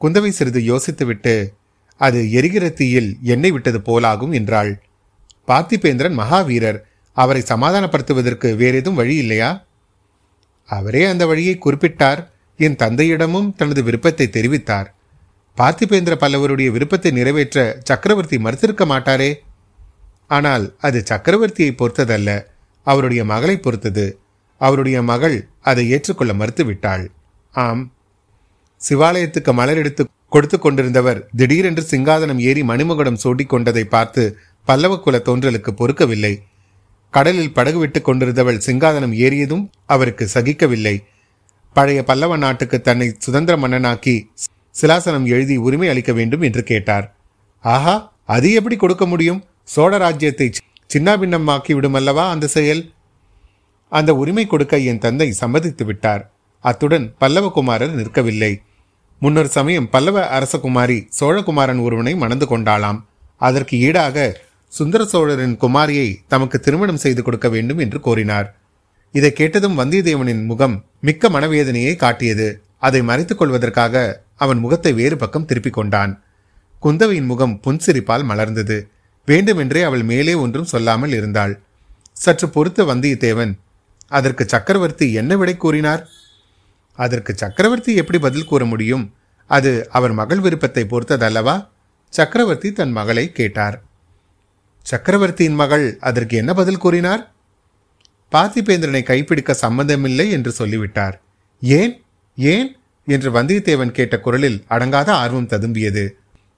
குந்தவை 0.00 0.28
சிறிது 0.28 0.60
யோசித்துவிட்டு 0.60 1.48
அது 1.96 2.32
எரிகிற 2.32 2.68
தீயில் 2.68 3.16
எண்ணெய் 3.22 3.50
விட்டது 3.50 3.78
போலாகும் 3.78 4.32
என்றாள். 4.32 4.82
பார்த்திபேந்திரன் 5.46 6.16
மகாவீரர் 6.18 6.78
அவரை 7.12 7.42
சமாதானப்படுத்துவதற்கு 7.42 8.56
வேறேதும் 8.56 8.94
வழி 8.94 9.16
இல்லையா? 9.16 9.66
அவரே 10.64 11.04
அந்த 11.04 11.26
வழியை 11.26 11.58
குறிப்பிட்டார். 11.64 12.26
என் 12.56 12.76
தந்தையிடமும் 12.76 13.54
தனது 13.56 13.82
விருப்பத்தை 13.82 14.30
தெரிவித்தார். 14.32 14.86
பார்த்திபேந்திர 15.56 16.14
பல்லவருடைய 16.20 16.70
விருப்பத்தை 16.70 17.10
நிறைவேற்ற 17.10 17.80
சக்கரவர்த்தி 17.84 18.36
மறுத்திருக்க 18.36 18.84
மாட்டாரே? 18.86 19.34
ஆனால் 20.28 20.74
அது 20.78 21.04
சக்கரவர்த்தியை 21.10 21.72
பொறுத்ததல்ல. 21.78 22.44
அவருடைய 22.82 23.24
மகளை 23.24 23.58
பொறுத்தது. 23.58 24.20
அவருடைய 24.58 25.02
மகள் 25.02 25.48
அதை 25.60 25.90
ஏற்றுக்கொள்ள 25.90 26.32
மறுத்துவிட்டாள். 26.32 27.08
ஆம். 27.52 27.92
சிவாலயத்துக்கு 28.88 29.52
மலர் 29.52 29.76
எடுத்து 29.76 30.02
கொடுத்து 30.28 30.58
கொண்டிருந்தவர் 30.58 31.18
திடீரென்று 31.36 31.82
சிங்காதனம் 31.90 32.38
ஏறி 32.38 32.62
மணிமகுடம் 32.62 33.20
சூட்டிக் 33.22 33.48
கொண்டதை 33.48 33.84
பார்த்து 33.84 34.38
பல்லவ 34.64 34.96
குல 34.96 35.16
தோன்றலுக்கு 35.24 35.70
பொறுக்கவில்லை. 35.80 36.34
கடலில் 37.10 37.52
படகு 37.52 37.78
விட்டுக் 37.78 38.08
கொண்டிருந்தவள் 38.08 38.60
சிங்காதனம் 38.66 39.14
ஏறியதும் 39.26 39.64
அவருக்கு 39.86 40.28
சகிக்கவில்லை. 40.34 41.02
பழைய 41.72 42.04
பல்லவ 42.04 42.36
நாட்டுக்கு 42.36 42.80
தன்னை 42.80 43.14
சுதந்திர 43.18 43.54
மன்னனாக்கி 43.58 44.14
சிலாசனம் 44.80 45.26
எழுதி 45.26 45.56
உரிமை 45.56 45.88
அளிக்க 45.88 46.12
வேண்டும் 46.12 46.40
என்று 46.40 46.62
கேட்டார். 46.62 47.06
ஆஹா 47.60 48.12
அது 48.26 48.52
எப்படி 48.52 48.76
கொடுக்க 48.76 49.06
முடியும்? 49.06 49.44
சோழ 49.64 49.98
ராஜ்யத்தை 49.98 50.50
சின்னாபின்னமாக்கி 50.90 51.72
விடுமல்லவா 51.74 52.24
அந்த 52.28 52.46
செயல்? 52.46 52.82
அந்த 53.88 54.10
உரிமை 54.14 54.46
கொடுக்க 54.46 54.78
என் 54.90 54.98
தந்தை 54.98 55.32
சம்மதித்து 55.32 55.84
விட்டார். 55.84 56.22
அத்துடன் 56.64 57.14
பல்லவகுமாரர் 57.20 57.96
நிற்கவில்லை. 58.00 58.52
முன்னொரு 59.22 59.48
சமயம் 59.48 59.88
பல்லவ 59.90 60.18
அரசகுமாரி 60.36 60.96
சோழகுமாரன் 61.18 61.80
ஒருவனை 61.82 62.12
மணந்து 62.14 62.46
கொண்டாளாம். 62.46 62.98
அதற்கு 63.36 63.74
ஈடாக 63.78 64.16
சுந்தர 64.68 65.04
சோழரின் 65.04 65.56
குமாரியை 65.56 66.08
தமக்கு 66.28 66.60
திருமணம் 66.60 66.96
செய்து 66.96 67.22
கொடுக்க 67.22 67.48
வேண்டும் 67.48 67.78
என்று 67.78 67.98
கோரினார். 68.00 68.48
இதை 69.14 69.32
கேட்டதும் 69.32 69.78
வந்தியத்தேவனின் 69.78 70.42
முகம் 70.44 70.76
மிக்க 71.00 71.28
மனவேதனையை 71.28 71.96
காட்டியது. 71.96 72.62
அதை 72.78 73.02
மறைத்துக் 73.02 73.38
கொள்வதற்காக 73.38 74.24
அவன் 74.36 74.58
முகத்தை 74.58 74.92
வேறு 74.92 75.16
பக்கம் 75.16 75.44
திருப்பிக் 75.44 75.72
கொண்டான். 75.72 76.22
குந்தவையின் 76.82 77.30
முகம் 77.32 77.60
புன்சிரிப்பால் 77.64 78.24
மலர்ந்தது. 78.30 78.78
வேண்டுமென்றே 79.28 79.82
அவள் 79.82 80.02
மேலே 80.02 80.34
ஒன்றும் 80.34 80.70
சொல்லாமல் 80.72 81.12
இருந்தாள். 81.12 81.60
சற்று 82.12 82.48
பொறுத்த 82.48 82.82
வந்தியத்தேவன் 82.82 83.52
அதற்கு 84.08 84.44
சக்கரவர்த்தி 84.44 85.12
என்ன 85.12 85.36
விடை 85.36 85.56
கூறினார்? 85.56 86.08
அதற்கு 87.00 87.34
சக்கரவர்த்தி 87.34 87.94
எப்படி 87.94 88.18
பதில் 88.18 88.44
கூற 88.44 88.64
முடியும்? 88.64 89.14
அது 89.46 89.88
அவர் 89.90 90.12
மகள் 90.12 90.40
விருப்பத்தை 90.40 90.84
பொறுத்ததல்லவா? 90.84 91.68
சக்கரவர்த்தி 92.08 92.72
தன் 92.72 92.92
மகளை 92.92 93.32
கேட்டார். 93.32 93.82
சக்கரவர்த்தியின் 94.82 95.54
மகள் 95.54 95.96
அதற்கு 96.00 96.36
என்ன 96.36 96.54
பதில் 96.54 96.78
கூறினார்? 96.78 97.32
பார்த்திபேந்திரனை 98.32 99.02
கைப்பிடிக்க 99.02 99.50
சம்மந்தமில்லை 99.50 100.30
என்று 100.30 100.50
சொல்லிவிட்டார். 100.50 101.20
ஏன்? 101.60 102.02
ஏன்? 102.36 102.76
என்று 103.06 103.32
வந்தியத்தேவன் 103.32 103.90
கேட்ட 103.90 104.20
குரலில் 104.20 104.64
அடங்காத 104.68 105.08
ஆர்வம் 105.08 105.48
ததும்பியது. 105.48 106.10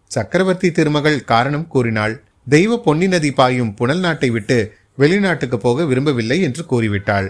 சக்கரவர்த்தி 0.07 0.73
திருமகள் 0.73 1.25
காரணம் 1.25 1.67
கூறினாள். 1.67 2.23
தெய்வ 2.49 2.79
பொன்னி 2.79 3.09
நதி 3.09 3.31
பாயும் 3.33 3.75
புனல் 3.75 4.01
நாட்டை 4.01 4.31
விட்டு 4.31 4.75
வெளிநாட்டுக்கு 4.99 5.59
போக 5.59 5.85
விரும்பவில்லை 5.85 6.41
என்று 6.41 6.63
கூறிவிட்டாள். 6.71 7.29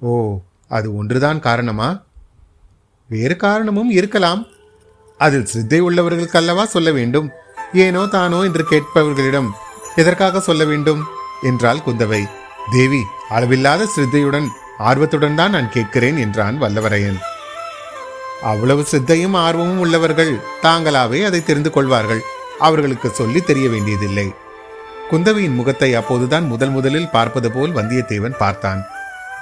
ஓ 0.00 0.38
அது 0.68 0.96
ஒன்றுதான் 0.96 1.40
காரணமா? 1.40 2.05
வேறு 3.08 3.36
காரணமும் 3.36 3.90
இருக்கலாம். 3.90 4.46
அதில் 5.18 5.44
சித்தை 5.44 5.80
உள்ளவர்களுக்கு 5.80 6.36
அல்லவா 6.36 6.64
சொல்ல 6.64 6.92
வேண்டும்? 6.92 7.28
ஏனோ 7.72 8.06
தானோ 8.06 8.42
என்று 8.42 8.64
கேட்பவர்களிடம் 8.70 9.50
எதற்காக 9.94 10.40
சொல்ல 10.40 10.64
வேண்டும்? 10.64 11.02
என்றாள் 11.42 11.84
குந்தவை. 11.86 12.22
தேவி 12.72 13.02
அளவில்லாத 13.28 13.86
சித்தையுடன் 13.86 14.48
ஆர்வத்துடன் 14.78 15.34
தான் 15.34 15.50
நான் 15.50 15.70
கேட்கிறேன் 15.70 16.16
என்றான் 16.16 16.56
வல்லவரையன். 16.62 17.18
அவ்வளவு 18.42 18.82
சித்தையும் 18.90 19.36
ஆர்வமும் 19.36 19.78
உள்ளவர்கள் 19.78 20.32
தாங்களாவே 20.62 21.24
அதை 21.24 21.44
தெரிந்து 21.44 21.70
கொள்வார்கள். 21.70 22.22
அவர்களுக்கு 22.58 23.08
சொல்லி 23.10 23.40
தெரிய 23.40 23.68
வேண்டியதில்லை. 23.68 24.32
குந்தவியின் 25.10 25.54
முகத்தை 25.54 25.94
அப்போதுதான் 25.94 26.46
முதல் 26.46 26.70
முதலில் 26.70 27.10
பார்ப்பது 27.10 27.52
போல் 27.52 27.72
வந்தியத்தேவன் 27.72 28.36
பார்த்தான். 28.38 28.82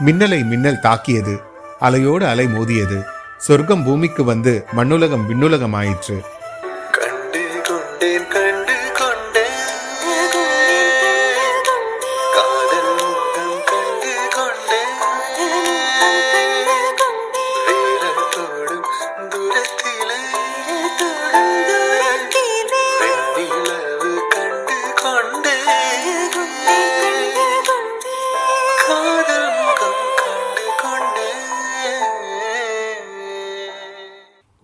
மின்னலை 0.07 0.45
மின்னல் 0.45 0.81
தாக்கியது. 0.81 1.35
அலையோடு 1.81 2.25
அலை 2.25 2.47
மோதியது. 2.47 2.99
சொர்க்கம் 3.47 3.85
பூமிக்கு 3.85 4.23
வந்து 4.25 4.53
மண்ணுலகம் 4.77 5.25
விண்ணுலகம் 5.29 5.75
ஆயிற்று. 5.75 6.17
கண்டு 6.91 7.43
கொண்டேன். 7.63 8.44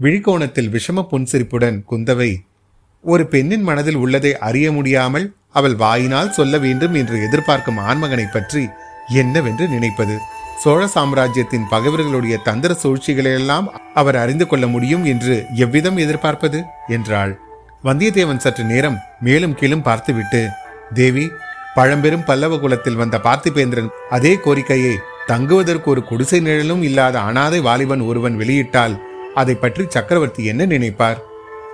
விழிக்கோணத்தில் 0.01 0.71
விஷம 0.71 1.03
புன்சிரிப்புடன் 1.11 1.79
குந்தவை 1.91 2.31
ஒரு 3.05 3.27
பெண்ணின் 3.27 3.63
மனதில் 3.63 3.95
உள்ளதை 3.95 4.39
அறிய 4.39 4.73
முடியாமல் 4.73 5.27
அவள் 5.51 5.75
வாயினால் 5.75 6.33
சொல்ல 6.33 6.59
வேண்டும் 6.59 6.95
என்று 6.95 7.17
எதிர்பார்க்கும் 7.23 7.79
ஆண்மகனை 7.79 8.27
பற்றி 8.33 8.63
என்னவென்று 9.15 9.69
நினைப்பது? 9.69 10.17
சோழ 10.59 10.87
சாம்ராஜ்யத்தின் 10.87 11.69
பகைவர்களுடைய 11.69 12.37
தந்திர 12.39 12.73
சூழ்ச்சிகளையெல்லாம் 12.83 13.67
அவர் 13.95 14.17
அறிந்து 14.17 14.47
கொள்ள 14.47 14.67
முடியும் 14.67 15.05
என்று 15.05 15.47
எவ்விதம் 15.55 15.97
எதிர்பார்ப்பது? 15.97 16.59
என்றாள். 16.89 17.33
வந்தியத்தேவன் 17.85 18.37
சற்று 18.37 18.65
நேரம் 18.65 18.99
மேலும் 19.21 19.55
கீழும் 19.55 19.83
பார்த்துவிட்டு 19.83 20.43
தேவி 20.95 21.27
பழம்பெரும் 21.75 22.25
பல்லவ 22.25 22.59
குலத்தில் 22.59 22.97
வந்த 22.97 23.19
பார்த்திபேந்திரன் 23.19 23.93
அதே 24.11 24.33
கோரிக்கையை 24.37 24.95
தங்குவதற்கு 25.27 25.89
ஒரு 25.91 26.03
குடிசை 26.05 26.41
நிழலும் 26.41 26.83
இல்லாத 26.83 27.17
அனாதை 27.21 27.61
வாலிபன் 27.61 28.01
ஒருவன் 28.01 28.37
வெளியிட்டால் 28.37 28.95
அதை 29.35 29.55
பற்றி 29.55 29.85
சக்கரவர்த்தி 29.89 30.45
என்ன 30.45 30.67
நினைப்பார்? 30.67 31.17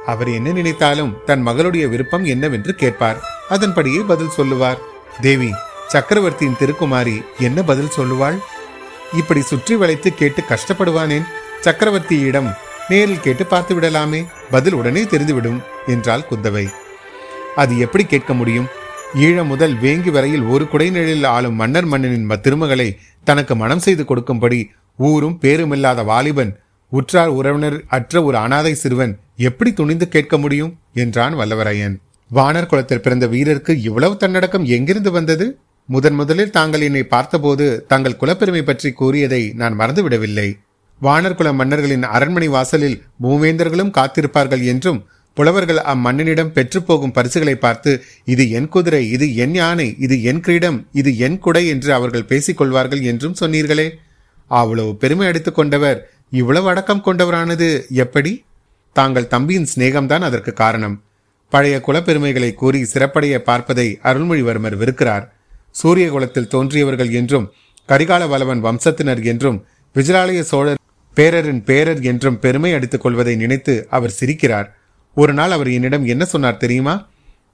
அவர் 0.07 0.29
என்ன 0.29 0.53
நினைத்தாலும் 0.53 1.16
தன் 1.25 1.47
மகளுடைய 1.47 1.88
விருப்பம் 1.88 2.25
என்னவென்று 2.25 2.75
கேட்பார். 2.75 3.23
அதன்படியே 3.49 4.01
பதில் 4.01 4.29
சொல்லுவார். 4.29 4.79
தேவி 5.21 5.55
சக்கரவர்த்தியின் 5.87 6.57
திருக்குமாரி 6.59 7.23
என்ன 7.38 7.62
பதில் 7.62 7.88
சொல்லுவாள்? 7.97 8.38
இப்படி 9.12 9.40
சுற்றி 9.40 9.75
வளைத்து 9.75 10.14
கேட்டு 10.14 10.42
கஷ்டப்படுவானேன். 10.42 11.23
சக்கரவர்த்தியிடம் 11.62 12.55
நேரில் 12.88 13.21
கேட்டு 13.21 13.47
பார்த்து 13.47 13.81
விடலாமே. 13.81 14.27
பதில் 14.51 14.73
உடனே 14.73 15.03
தெரிந்துவிடும் 15.03 15.62
என்றாள் 15.87 16.25
குந்தவை. 16.31 16.69
அது 17.57 17.79
எப்படி 17.79 18.05
கேட்க 18.05 18.35
முடியும்? 18.35 18.66
ஈழம் 19.14 19.45
முதல் 19.45 19.81
வேங்கி 19.81 20.11
வரையில் 20.11 20.42
ஒரு 20.42 20.64
குடைநிழலில் 20.64 21.27
ஆளும் 21.27 21.55
மன்னர் 21.55 21.85
மன்னனின் 21.85 22.31
ம- 22.31 22.40
திருமகளை 22.40 22.99
தனக்கு 23.25 23.57
மனம் 23.57 23.79
செய்து 23.79 24.05
கொடுக்கும்படி 24.05 24.71
ஊரும் 24.97 25.38
பேருமில்லாத 25.40 26.05
வாலிபன் 26.05 26.61
உற்றார் 26.92 27.29
உறவினர் 27.29 27.79
அற்ற 27.87 28.22
ஒரு 28.22 28.37
அனாதை 28.37 28.75
சிறுவன் 28.75 29.12
எப்படி 29.37 29.72
துணிந்து 29.72 30.09
கேட்க 30.09 30.38
முடியும்? 30.38 30.72
என்றான் 30.94 31.35
வல்லவரையன். 31.35 31.94
வானர் 32.31 32.66
குலத்தில் 32.66 33.01
பிறந்த 33.01 33.27
வீரருக்கு 33.27 33.72
இவ்வளவு 33.79 34.16
தன்னடக்கம் 34.16 34.64
எங்கிருந்து 34.64 35.11
வந்தது? 35.11 35.46
முதன் 35.88 36.14
முதலில் 36.14 36.51
தாங்கள் 36.51 36.81
என்னை 36.81 37.03
பார்த்தபோது 37.05 37.85
தங்கள் 37.88 38.18
குலப்பெருமை 38.20 38.62
பற்றி 38.62 38.92
கூறியதை 38.92 39.42
நான் 39.55 39.79
மறந்துவிடவில்லை. 39.79 40.49
வானர் 41.03 41.35
குல 41.35 41.49
மன்னர்களின் 41.53 42.03
அரண்மனை 42.03 42.49
வாசலில் 42.49 42.96
மூவேந்தர்களும் 43.22 43.94
காத்திருப்பார்கள் 43.99 44.64
என்றும் 44.64 45.01
புலவர்கள் 45.37 45.81
அம்மன்னனிடம் 45.92 46.53
பெற்றுப்போகும் 46.53 47.12
பரிசுகளை 47.12 47.55
பார்த்து 47.55 47.92
இது 48.25 48.44
என் 48.51 48.68
குதிரை 48.68 49.11
இது 49.11 49.27
என் 49.37 49.55
யானை 49.55 49.88
இது 49.99 50.22
என் 50.22 50.40
கிரீடம் 50.40 50.79
இது 50.92 51.11
என் 51.18 51.38
குடை 51.38 51.62
என்று 51.66 51.90
அவர்கள் 51.94 52.25
பேசிக் 52.25 52.57
கொள்வார்கள் 52.57 53.03
என்றும் 53.03 53.38
சொன்னீர்களே. 53.40 53.88
அவ்வளவு 54.51 54.96
பெருமை 54.96 55.27
அடித்துக் 55.27 55.55
கொண்டவர் 55.55 55.99
இவ்வளவு 56.31 56.69
அடக்கம் 56.69 57.03
கொண்டவரானது 57.05 57.83
எப்படி? 57.89 58.45
தாங்கள் 58.93 59.27
தம்பியின் 59.27 59.69
சிநேகம்தான் 59.75 60.21
அதற்கு 60.21 60.53
காரணம். 60.53 61.03
பழைய 61.49 61.83
குலப்பெருமைகளை 61.87 62.55
கூறி 62.55 62.81
சிறப்படைய 62.83 63.39
பார்ப்பதை 63.39 63.99
அருள்மொழிவர்மர் 64.03 64.79
வெறுக்கிறார். 64.83 65.29
சூரிய 65.71 66.11
குலத்தில் 66.11 66.49
தோன்றியவர்கள் 66.49 67.11
என்றும் 67.11 67.53
கரிகால 67.89 68.29
வல்லவன் 68.29 68.65
வம்சத்தினர் 68.65 69.25
என்றும் 69.25 69.65
விஜயாலய 69.95 70.41
சோழர் 70.41 70.83
பேரரின் 71.15 71.65
பேரர் 71.65 72.01
என்றும் 72.01 72.39
பெருமை 72.39 72.73
அடித்துக் 72.73 73.01
கொள்வதை 73.01 73.37
நினைத்து 73.37 73.87
அவர் 73.91 74.17
சிரிக்கிறார். 74.21 74.67
ஒரு 75.15 75.33
நாள் 75.33 75.51
அவர் 75.51 75.71
என்னிடம் 75.73 76.05
என்ன 76.07 76.25
சொன்னார் 76.25 76.57
தெரியுமா? 76.57 77.09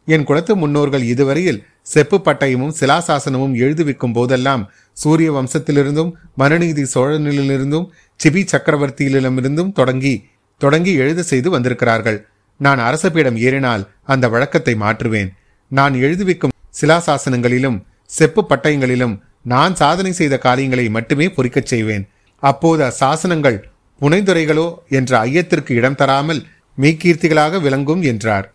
என் 0.06 0.24
குலத்து 0.24 0.56
முன்னோர்கள் 0.56 1.02
இதுவரையில் 1.02 1.64
செப்பு 1.82 2.20
பட்டயமும் 2.24 2.74
சிலாசாசனமும் 2.80 3.54
எழுதுவிக்கும் 3.54 4.12
போதெல்லாம் 4.12 4.70
சூரிய 4.92 5.32
வம்சத்திலிருந்தும் 5.32 6.12
மனுநீதி 6.38 6.84
சோழனிலிருந்தும் 6.94 7.86
சிபி 8.22 8.42
சக்கரவர்த்தியிலிருந்தும் 8.52 9.72
தொடங்கி 9.72 10.14
தொடங்கி 10.60 10.92
எழுத 11.02 11.20
செய்து 11.30 11.48
வந்திருக்கிறார்கள். 11.50 12.18
நான் 12.60 12.80
அரசபீடம் 12.88 13.38
ஏறினால் 13.46 13.84
அந்த 14.12 14.24
வழக்கத்தை 14.28 14.74
மாற்றுவேன். 14.82 15.30
நான் 15.70 15.94
எழுதுவிக்கும் 16.04 16.54
சிலாசாசனங்களிலும் 16.80 17.78
செப்பு 18.10 18.42
பட்டயங்களிலும் 18.50 19.14
நான் 19.52 19.74
சாதனை 19.74 20.12
செய்த 20.12 20.34
காரியங்களை 20.38 20.86
மட்டுமே 20.88 21.26
பொறிக்கச் 21.26 21.70
செய்வேன். 21.72 22.04
அப்போது 22.42 22.82
அசாசனங்கள் 22.90 23.58
புனைந்துரைகளோ 24.00 24.66
என்ற 24.98 25.10
ஐயத்திற்கு 25.26 25.72
இடம் 25.80 25.98
தராமல் 26.00 26.40
மெய்கீர்த்திகளாக 26.78 27.60
விளங்கும் 27.60 28.02
என்றார். 28.10 28.46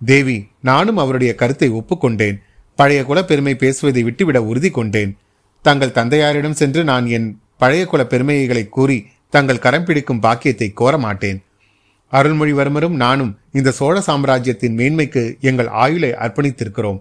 தேவி 0.00 0.38
நானும் 0.68 0.96
அவருடைய 0.96 1.32
கருத்தை 1.34 1.68
ஒப்புக்கொண்டேன். 1.78 2.38
பழைய 2.78 3.00
குலப்பெருமை 3.08 3.54
பேசுவதை 3.62 4.02
விட்டுவிட 4.02 4.38
உறுதி 4.50 4.70
கொண்டேன். 4.70 5.12
தங்கள் 5.64 5.96
தந்தையாரிடம் 5.98 6.58
சென்று 6.60 6.82
நான் 6.84 7.06
என் 7.16 7.28
பழைய 7.60 7.84
குல 7.90 8.02
பெருமைகளை 8.12 8.64
கூறி 8.76 8.98
தங்கள் 9.34 9.62
கரம் 9.64 9.86
பிடிக்கும் 9.88 10.22
பாக்கியத்தை 10.24 10.68
கோர 10.80 10.94
மாட்டேன். 11.04 11.38
அருள்மொழிவர்மரும் 12.12 12.96
நானும் 13.02 13.32
இந்த 13.58 13.70
சோழ 13.78 13.96
சாம்ராஜ்யத்தின் 14.06 14.76
மேன்மைக்கு 14.78 15.22
எங்கள் 15.48 15.70
ஆயுளை 15.82 16.10
அர்ப்பணித்திருக்கிறோம். 16.24 16.98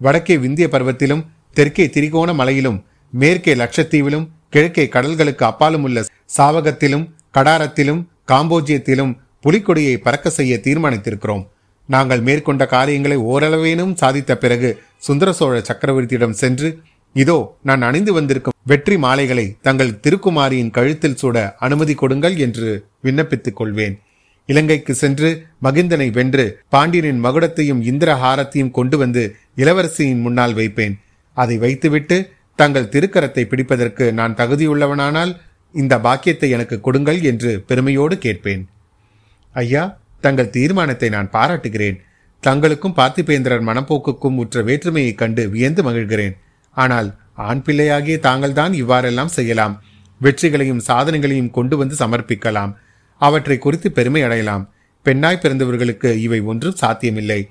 வடக்கே 0.00 0.36
விந்திய 0.44 0.66
பர்வத்திலும் 0.74 1.26
தெற்கே 1.56 1.84
திரிகோண 1.94 2.30
மலையிலும் 2.40 2.78
மேற்கே 3.12 3.52
லட்சத்தீவிலும் 3.54 4.26
கிழக்கே 4.54 4.84
கடல்களுக்கு 4.94 5.44
அப்பாலும் 5.50 5.84
உள்ள 5.86 6.04
சாவகத்திலும் 6.36 7.04
கடாரத்திலும் 7.36 8.02
காம்போஜியத்திலும் 8.32 9.12
புலிக்கொடியை 9.44 9.96
பறக்க 10.06 10.28
செய்ய 10.38 10.54
தீர்மானித்திருக்கிறோம். 10.66 11.44
நாங்கள் 11.88 12.22
மேற்கொண்ட 12.28 12.62
காரியங்களை 12.74 13.18
ஓரளவேனும் 13.32 13.96
சாதித்த 14.00 14.34
பிறகு 14.44 14.70
சுந்தர 15.06 15.30
சோழ 15.40 15.56
சக்கரவர்த்தியிடம் 15.68 16.38
சென்று 16.42 16.68
இதோ 17.16 17.38
நான் 17.68 17.86
அணிந்து 17.88 18.12
வந்திருக்கும் 18.12 18.55
வெற்றி 18.66 18.98
மாலைகளை 18.98 19.56
தங்கள் 19.62 19.98
திருக்குமாரியின் 20.02 20.70
கழுத்தில் 20.70 21.16
சூட 21.16 21.56
அனுமதி 21.58 21.94
கொடுங்கள் 21.94 22.36
என்று 22.36 22.86
விண்ணப்பித்துக் 23.04 23.52
கொள்வேன். 23.52 23.98
இலங்கைக்கு 24.46 24.94
சென்று 24.94 25.46
மகிந்தனை 25.62 26.12
வென்று 26.12 26.58
பாண்டியனின் 26.68 27.24
மகுடத்தையும் 27.24 27.82
இந்திரஹாரத்தையும் 27.82 28.70
கொண்டு 28.70 28.98
வந்து 28.98 29.34
இளவரசியின் 29.56 30.20
முன்னால் 30.20 30.54
வைப்பேன். 30.54 30.98
அதை 31.34 31.58
வைத்துவிட்டு 31.58 32.30
தங்கள் 32.54 32.88
திருக்கரத்தை 32.88 33.44
பிடிப்பதற்கு 33.44 34.12
நான் 34.12 34.34
தகுதியுள்ளவனானால் 34.34 35.36
இந்த 35.72 36.00
பாக்கியத்தை 36.00 36.50
எனக்கு 36.50 36.80
கொடுங்கள் 36.80 37.20
என்று 37.22 37.62
பெருமையோடு 37.66 38.18
கேட்பேன். 38.18 38.68
ஐயா 39.52 39.98
தங்கள் 40.20 40.50
தீர்மானத்தை 40.50 41.08
நான் 41.08 41.30
பாராட்டுகிறேன். 41.30 42.00
தங்களுக்கும் 42.42 42.96
பார்த்திபேந்திரர் 42.96 43.62
மனப்போக்குக்கும் 43.62 44.36
உற்ற 44.36 44.62
வேற்றுமையைக் 44.62 45.18
கண்டு 45.18 45.48
வியந்து 45.48 45.82
மகிழ்கிறேன். 45.82 46.36
ஆனால் 46.70 47.14
ஆண் 47.36 47.62
பிள்ளையாகிய 47.62 48.18
தாங்கள்தான் 48.18 48.72
இவ்வாறெல்லாம் 48.72 49.28
செய்யலாம். 49.28 49.82
வெற்றிகளையும் 50.20 50.82
சாதனைகளையும் 50.86 51.50
கொண்டு 51.50 51.76
வந்து 51.76 51.94
சமர்ப்பிக்கலாம். 51.94 52.74
அவற்றை 53.18 53.58
குறித்து 53.58 53.92
பெருமை 53.92 54.22
அடையலாம். 54.22 54.70
பெண்ணாய் 55.02 55.40
பிறந்தவர்களுக்கு 55.42 56.16
இவை 56.16 56.40
ஒன்றும் 56.40 56.74
சாத்தியமில்லை. 56.74 57.48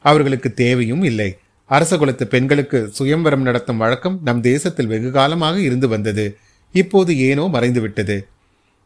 அவர்களுக்கு 0.00 0.54
தேவையும் 0.54 1.02
இல்லை. 1.02 1.38
அரச 1.66 1.96
குலத்து 1.96 2.26
பெண்களுக்கு 2.26 2.88
சுயம்வரம் 2.92 3.42
நடத்தும் 3.42 3.76
வழக்கம் 3.76 4.20
நம் 4.24 4.40
தேசத்தில் 4.40 4.86
வெகு 4.86 5.10
காலமாக 5.10 5.58
இருந்து 5.58 5.88
வந்தது. 5.88 6.38
இப்போது 6.72 7.18
ஏனோ 7.18 7.50
மறைந்துவிட்டது. 7.52 8.20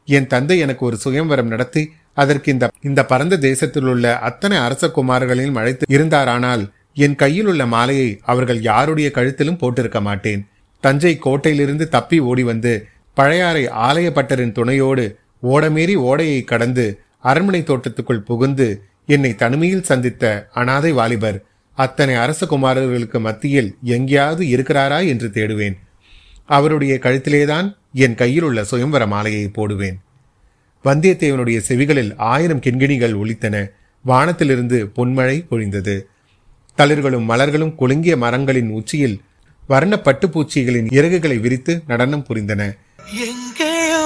என் 0.07 0.27
தந்தை 0.27 0.59
எனக்கு 0.59 0.87
ஒரு 0.87 0.97
சுயம்வரம் 0.97 1.47
நடத்தி 1.47 1.93
அதற்கு 2.15 2.53
இந்த 2.53 2.71
இந்த 2.81 3.05
பரந்த 3.05 3.39
தேசத்தில் 3.39 3.83
உள்ள 3.83 4.19
அத்தனை 4.19 4.57
அரச 4.57 4.87
குமாரர்களையும் 4.87 5.55
அழைத்து 5.55 5.97
இருந்தாரானால் 5.97 6.71
என் 6.95 7.15
கையில் 7.15 7.47
உள்ள 7.47 7.67
மாலையை 7.67 8.21
அவர்கள் 8.23 8.61
யாருடைய 8.61 9.11
கழுத்திலும் 9.15 9.59
போட்டிருக்க 9.61 10.01
மாட்டேன். 10.01 10.47
தஞ்சை 10.81 11.19
கோட்டையிலிருந்து 11.25 11.89
தப்பி 11.89 12.19
ஓடி 12.19 12.43
வந்து 12.43 12.87
பழையாறை 13.15 13.67
ஆலயப்பட்டரின் 13.67 14.53
துணையோடு 14.53 15.17
ஓடமேறி 15.43 15.95
ஓடையை 15.95 16.43
கடந்து 16.43 16.99
அரண்மனை 17.21 17.63
தோட்டத்துக்குள் 17.63 18.25
புகுந்து 18.25 18.83
என்னை 19.07 19.35
தனிமையில் 19.35 19.83
சந்தித்த 19.83 20.49
அனாதை 20.53 20.93
வாலிபர் 20.93 21.45
அத்தனை 21.75 22.15
அரச 22.15 22.47
குமாரர்களுக்கு 22.47 23.21
மத்தியில் 23.21 23.77
எங்கேயாவது 23.83 24.47
இருக்கிறாரா 24.47 25.07
என்று 25.07 25.29
தேடுவேன். 25.29 25.77
அவருடைய 26.47 26.95
கழுத்திலேதான் 26.95 27.77
என் 27.93 28.15
கையில் 28.15 28.43
உள்ள 28.43 28.65
சுயம்பர 28.65 29.07
மாலையை 29.07 29.49
போடுவேன். 29.49 30.01
வந்தியத்தேவனுடைய 30.85 31.61
செவிகளில் 31.69 32.13
ஆயிரம் 32.17 32.61
கிண்கிணிகள் 32.61 33.17
ஒலித்தன. 33.17 33.71
வானத்திலிருந்து 34.03 34.91
பொன்மழை 34.97 35.45
பொழிந்தது. 35.51 36.01
தளிர்களும் 36.79 37.29
மலர்களும் 37.31 37.75
குலுங்கிய 37.75 38.17
மரங்களின் 38.17 38.71
உச்சியில் 38.71 39.21
வர்ண 39.67 39.97
பட்டுப்பூச்சிகளின் 39.97 40.89
இறகுகளை 40.91 41.41
விரித்து 41.41 41.83
நடனம் 41.87 42.27
புரிந்தன. 42.27 42.63
எங்கேயோ 43.25 44.03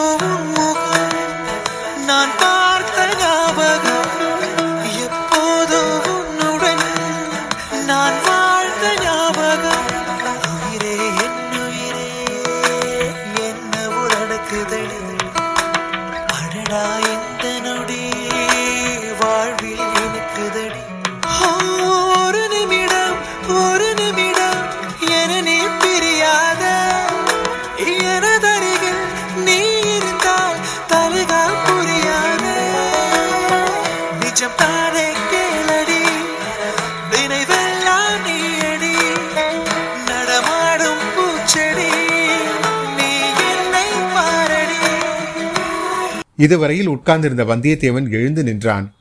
இதுவரையில் 46.39 46.87
உட்கார்ந்திருந்த 46.87 47.45
வந்தியத்தேவன் 47.45 48.11
எழுந்து 48.11 48.43
நின்றான். 48.43 48.95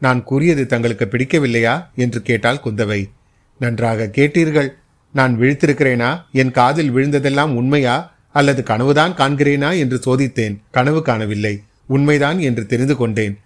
நான் 0.00 0.22
கூறியது 0.22 0.66
தங்களுக்கு 0.66 1.08
பிடிக்கவில்லையா? 1.10 1.86
என்று 1.96 2.22
கேட்டாள் 2.22 2.60
குந்தவை. 2.64 3.10
நன்றாக 3.58 4.10
கேட்டீர்கள். 4.16 4.68
நான் 5.12 5.38
விழித்திருக்கிறேனா? 5.38 6.22
என் 6.32 6.50
காதில் 6.50 6.94
விழுந்ததெல்லாம் 6.94 7.54
உண்மையா? 7.54 8.14
அல்லது 8.32 8.62
கனவுதான் 8.62 9.14
காண்கிறேனா? 9.14 9.78
என்று 9.78 10.00
சோதித்தேன். 10.06 10.58
கனவு 10.70 11.02
காணவில்லை. 11.02 11.62
உண்மைதான் 11.86 12.38
என்று 12.38 12.66
தெரிந்து 12.66 12.96
கொண்டேன். 12.96 13.38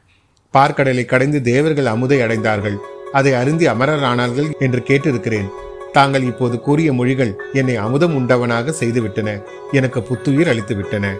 பார்க்கடலை 0.53 1.05
கடைந்து 1.05 1.43
தேவர்கள் 1.43 1.85
அமுதை 1.85 2.21
அடைந்தார்கள். 2.21 2.77
அதை 3.13 3.35
அருந்தி 3.35 3.67
அமரர் 3.67 4.03
ஆனார்கள் 4.03 4.51
என்று 4.59 4.83
கேட்டிருக்கிறேன். 4.89 5.49
தாங்கள் 5.93 6.23
இப்போது 6.23 6.61
கூறிய 6.61 6.93
மொழிகள் 6.93 7.35
என்னை 7.53 7.77
அமுதம் 7.77 8.17
உண்டவனாக 8.17 8.75
செய்துவிட்டன. 8.81 9.43
எனக்கு 9.73 10.03
புத்துயிர் 10.03 10.49
அளித்துவிட்டன. 10.49 11.15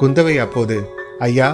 குந்தவை 0.00 0.36
அப்போது 0.36 0.95
ஐயா 1.26 1.48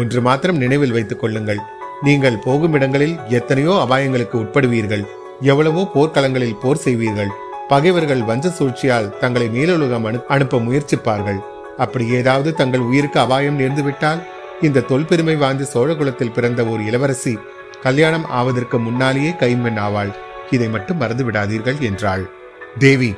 ஒன்று 0.00 0.20
மாத்திரம் 0.26 0.60
நினைவில் 0.62 0.92
வைத்துக் 0.96 1.22
கொள்ளுங்கள். 1.22 1.60
நீங்கள் 2.06 2.42
போகும் 2.44 2.74
இடங்களில் 2.76 3.16
எத்தனையோ 3.38 3.72
அபாயங்களுக்கு 3.84 4.36
உட்படுவீர்கள். 4.42 5.04
எவ்வளவோ 5.50 5.82
போர்க்களங்களில் 5.94 6.60
போர் 6.62 6.82
செய்வீர்கள். 6.84 7.32
பகைவர்கள் 7.70 8.22
வஞ்ச 8.30 8.46
சூழ்ச்சியால் 8.58 9.10
தங்களை 9.22 9.46
மேலுலகம் 9.56 10.06
அனு 10.08 10.20
அனுப்ப 10.34 10.60
முயற்சிப்பார்கள். 10.66 11.40
அப்படி 11.84 12.04
ஏதாவது 12.20 12.50
தங்கள் 12.60 12.86
உயிருக்கு 12.90 13.18
அபாயம் 13.24 13.58
நேர்ந்துவிட்டால் 13.60 14.22
இந்த 14.68 14.84
தொல்பெருமை 14.90 15.36
வாய்ந்த 15.42 15.64
சோழகுலத்தில் 15.74 16.34
பிறந்த 16.36 16.62
ஒரு 16.72 16.82
இளவரசி 16.90 17.34
கல்யாணம் 17.86 18.26
ஆவதற்கு 18.40 18.78
முன்னாலேயே 18.86 19.32
கைம்பெண் 19.42 19.80
ஆவாள். 19.86 20.12
இதை 20.56 20.68
மட்டும் 20.68 21.00
மறந்து 21.02 21.24
விடாதீர்கள் 21.28 21.78
என்றாள். 21.90 22.24
தேவி 22.84 23.12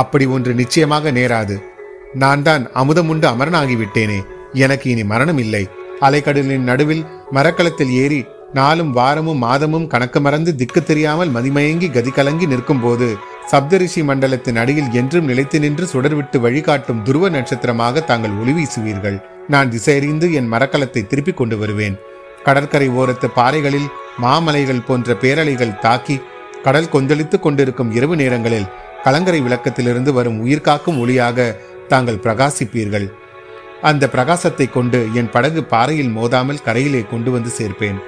அப்படி 0.00 0.24
ஒன்று 0.36 0.52
நிச்சயமாக 0.60 1.10
நேராது. 1.18 1.56
நான் 2.22 2.42
தான் 2.48 2.64
அமுதமுண்டு 2.80 3.26
அமரனாகிவிட்டேனே. 3.34 4.20
எனக்கு 4.64 4.86
இனி 4.90 5.04
மரணம் 5.04 5.40
இல்லை. 5.44 5.64
அலைக்கடலின் 6.00 6.68
நடுவில் 6.70 7.04
மரக்கலத்தில் 7.30 7.92
ஏறி 8.02 8.20
நாளும் 8.52 8.92
வாரமும் 8.92 9.42
மாதமும் 9.44 9.86
கணக்கு 9.86 10.20
மறந்து 10.20 10.50
திக்கு 10.54 10.80
தெரியாமல் 10.82 11.30
மதிமயங்கி 11.34 11.88
கதி 11.90 12.10
கலங்கி 12.10 12.46
நிற்கும்போது 12.46 13.08
சப்தரிஷி 13.52 14.02
மண்டலத்தின் 14.08 14.58
அடியில் 14.62 14.90
என்றும் 15.00 15.24
நிலைத்து 15.24 15.58
நின்று 15.60 15.84
சுடர்விட்டு 15.92 16.38
வழிகாட்டும் 16.40 17.02
துருவ 17.02 17.28
நட்சத்திரமாக 17.28 18.00
தாங்கள் 18.00 18.34
ஒளி 18.40 18.52
வீசுவீர்கள். 18.52 19.16
நான் 19.48 19.70
திசையறிந்து 19.70 20.26
என் 20.32 20.52
மரக்கலத்தை 20.52 21.06
திருப்பிக் 21.06 21.36
கொண்டு 21.36 21.58
வருவேன். 21.58 21.96
கடற்கரை 22.44 22.88
ஓரத்து 22.88 23.28
பாறைகளில் 23.34 23.88
மாமலைகள் 24.22 24.86
போன்ற 24.86 25.16
பேரலைகள் 25.22 25.78
தாக்கி 25.78 26.20
கடல் 26.62 26.88
கொந்தளித்துக் 26.88 27.42
கொண்டிருக்கும் 27.42 27.92
இரவு 27.92 28.16
நேரங்களில் 28.16 28.70
கலங்கரை 29.04 29.40
விளக்கத்திலிருந்து 29.42 30.10
வரும் 30.12 30.40
உயிர்காக்கும் 30.46 31.00
ஒளியாக 31.04 31.56
தாங்கள் 31.88 32.22
பிரகாசிப்பீர்கள். 32.26 33.06
அந்த 33.90 34.04
பிரகாசத்தை 34.14 34.66
கொண்டு 34.70 34.98
என் 35.20 35.30
படகு 35.34 35.62
பாறையில் 35.72 36.12
மோதாமல் 36.16 36.64
கரையிலே 36.66 37.02
கொண்டு 37.12 37.30
வந்து 37.30 37.50
சேர்ப்பேன். 37.58 37.98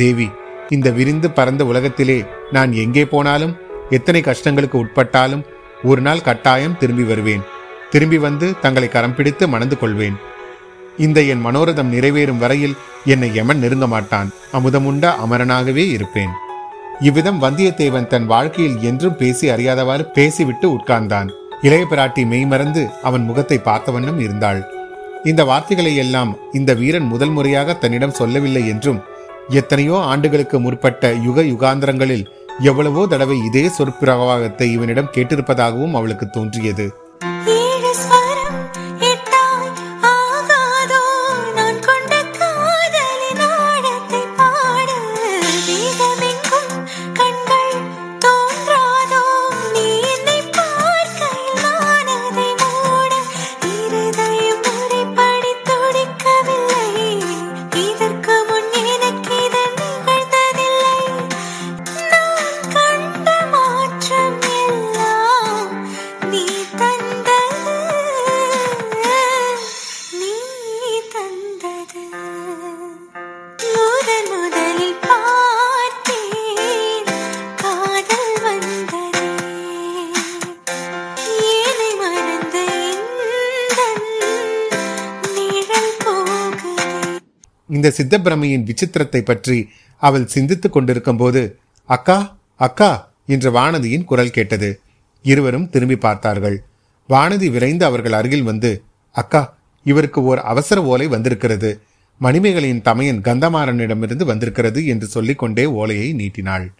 தேவி 0.00 0.28
இந்த 0.68 0.88
விரிந்து 0.90 1.28
பறந்த 1.30 1.62
உலகத்திலே 1.70 2.18
நான் 2.56 2.72
எங்கே 2.84 3.04
போனாலும் 3.04 3.56
எத்தனை 3.96 4.20
கஷ்டங்களுக்கு 4.28 4.76
உட்பட்டாலும் 4.84 5.44
ஒரு 5.82 6.00
நாள் 6.00 6.26
கட்டாயம் 6.28 6.78
திரும்பி 6.78 7.02
வருவேன். 7.02 7.42
திரும்பி 7.90 8.18
வந்து 8.18 8.46
தங்களை 8.60 8.88
கரம் 8.88 9.16
பிடித்து 9.16 9.44
மணந்து 9.48 9.78
கொள்வேன். 9.78 10.16
இந்த 10.98 11.18
என் 11.32 11.44
மனோரதம் 11.46 11.92
நிறைவேறும் 11.94 12.42
வரையில் 12.42 12.76
என்னை 13.12 13.28
எமன் 13.40 13.62
நெருங்க 13.64 13.86
மாட்டான். 13.86 14.28
அமுதமுண்ட 14.52 15.06
அமரனாகவே 15.24 15.84
இருப்பேன். 15.96 16.34
இவ்விதம் 17.00 17.42
வந்தியத்தேவன் 17.42 18.10
தன் 18.12 18.26
வாழ்க்கையில் 18.26 18.78
என்றும் 18.90 19.18
பேசி 19.22 19.46
அறியாதவாறு 19.50 20.04
பேசிவிட்டு 20.18 20.66
உட்கார்ந்தான். 20.76 21.30
இளைய 21.62 21.84
பிராட்டி 21.90 22.22
மெய்மறந்து 22.32 22.82
அவன் 23.02 23.26
முகத்தை 23.28 23.58
பார்த்த 23.58 23.92
வண்ணம் 23.92 24.20
இருந்தாள். 24.20 24.60
இந்த 25.24 25.44
வார்த்தைகளை 25.44 25.96
எல்லாம் 25.96 26.36
இந்த 26.52 26.74
வீரன் 26.74 27.06
முதல் 27.06 27.30
முறையாக 27.30 27.74
தன்னிடம் 27.74 28.16
சொல்லவில்லை 28.20 28.62
என்றும் 28.68 29.00
எத்தனையோ 29.48 29.96
ஆண்டுகளுக்கு 30.12 30.60
முற்பட்ட 30.60 31.12
யுக 31.26 31.42
யுகாந்திரங்களில் 31.42 32.24
எவ்வளவோ 32.62 33.06
தடவை 33.06 33.38
இதே 33.44 33.70
சொற்பிரவாகத்தை 33.78 34.66
இவனிடம் 34.72 35.10
கேட்டிருப்பதாகவும் 35.14 35.96
அவளுக்கு 35.98 36.26
தோன்றியது. 36.30 36.86
இந்த 87.84 87.96
சித்தப்பிரமையின் 87.96 88.70
விசித்திரத்தை 88.70 89.20
பற்றி 89.20 89.68
அவள் 89.96 90.26
சிந்தித்துக் 90.26 90.72
கொண்டிருக்கும் 90.72 91.16
போது 91.16 91.58
அக்கா 91.84 92.36
அக்கா 92.56 93.12
என்ற 93.26 93.50
வானதியின் 93.50 94.04
குரல் 94.04 94.30
கேட்டது. 94.30 94.80
இருவரும் 95.22 95.70
திரும்பி 95.70 95.96
பார்த்தார்கள். 95.96 96.64
வானதி 97.08 97.50
விரைந்து 97.50 97.84
அவர்கள் 97.84 98.12
அருகில் 98.12 98.42
வந்து 98.42 98.82
அக்கா 99.12 99.56
இவருக்கு 99.84 100.22
ஓர் 100.22 100.38
அவசர 100.38 100.82
ஓலை 100.82 101.06
வந்திருக்கிறது. 101.06 101.80
மணிமேகலையின் 102.20 102.82
தமையன் 102.82 103.20
கந்தமாறனிடமிருந்து 103.20 104.24
வந்திருக்கிறது 104.24 104.86
என்று 104.86 105.06
சொல்லிக்கொண்டே 105.06 105.64
ஓலையை 105.64 106.12
நீட்டினாள். 106.12 106.72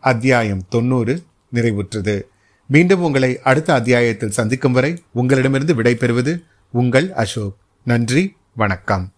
அத்தியாயம் 0.00 0.62
தொண்ணூறு 0.68 1.22
நிறைவுற்றது. 1.54 2.20
மீண்டும் 2.66 3.02
உங்களை 3.02 3.40
அடுத்த 3.42 3.74
அத்தியாயத்தில் 3.74 4.30
சந்திக்கும் 4.30 4.72
வரை 4.72 5.02
உங்களிடமிருந்து 5.12 5.74
விடைபெறுவது 5.74 6.42
உங்கள் 6.70 7.12
அசோக். 7.12 7.56
நன்றி 7.84 8.36
வணக்கம். 8.54 9.12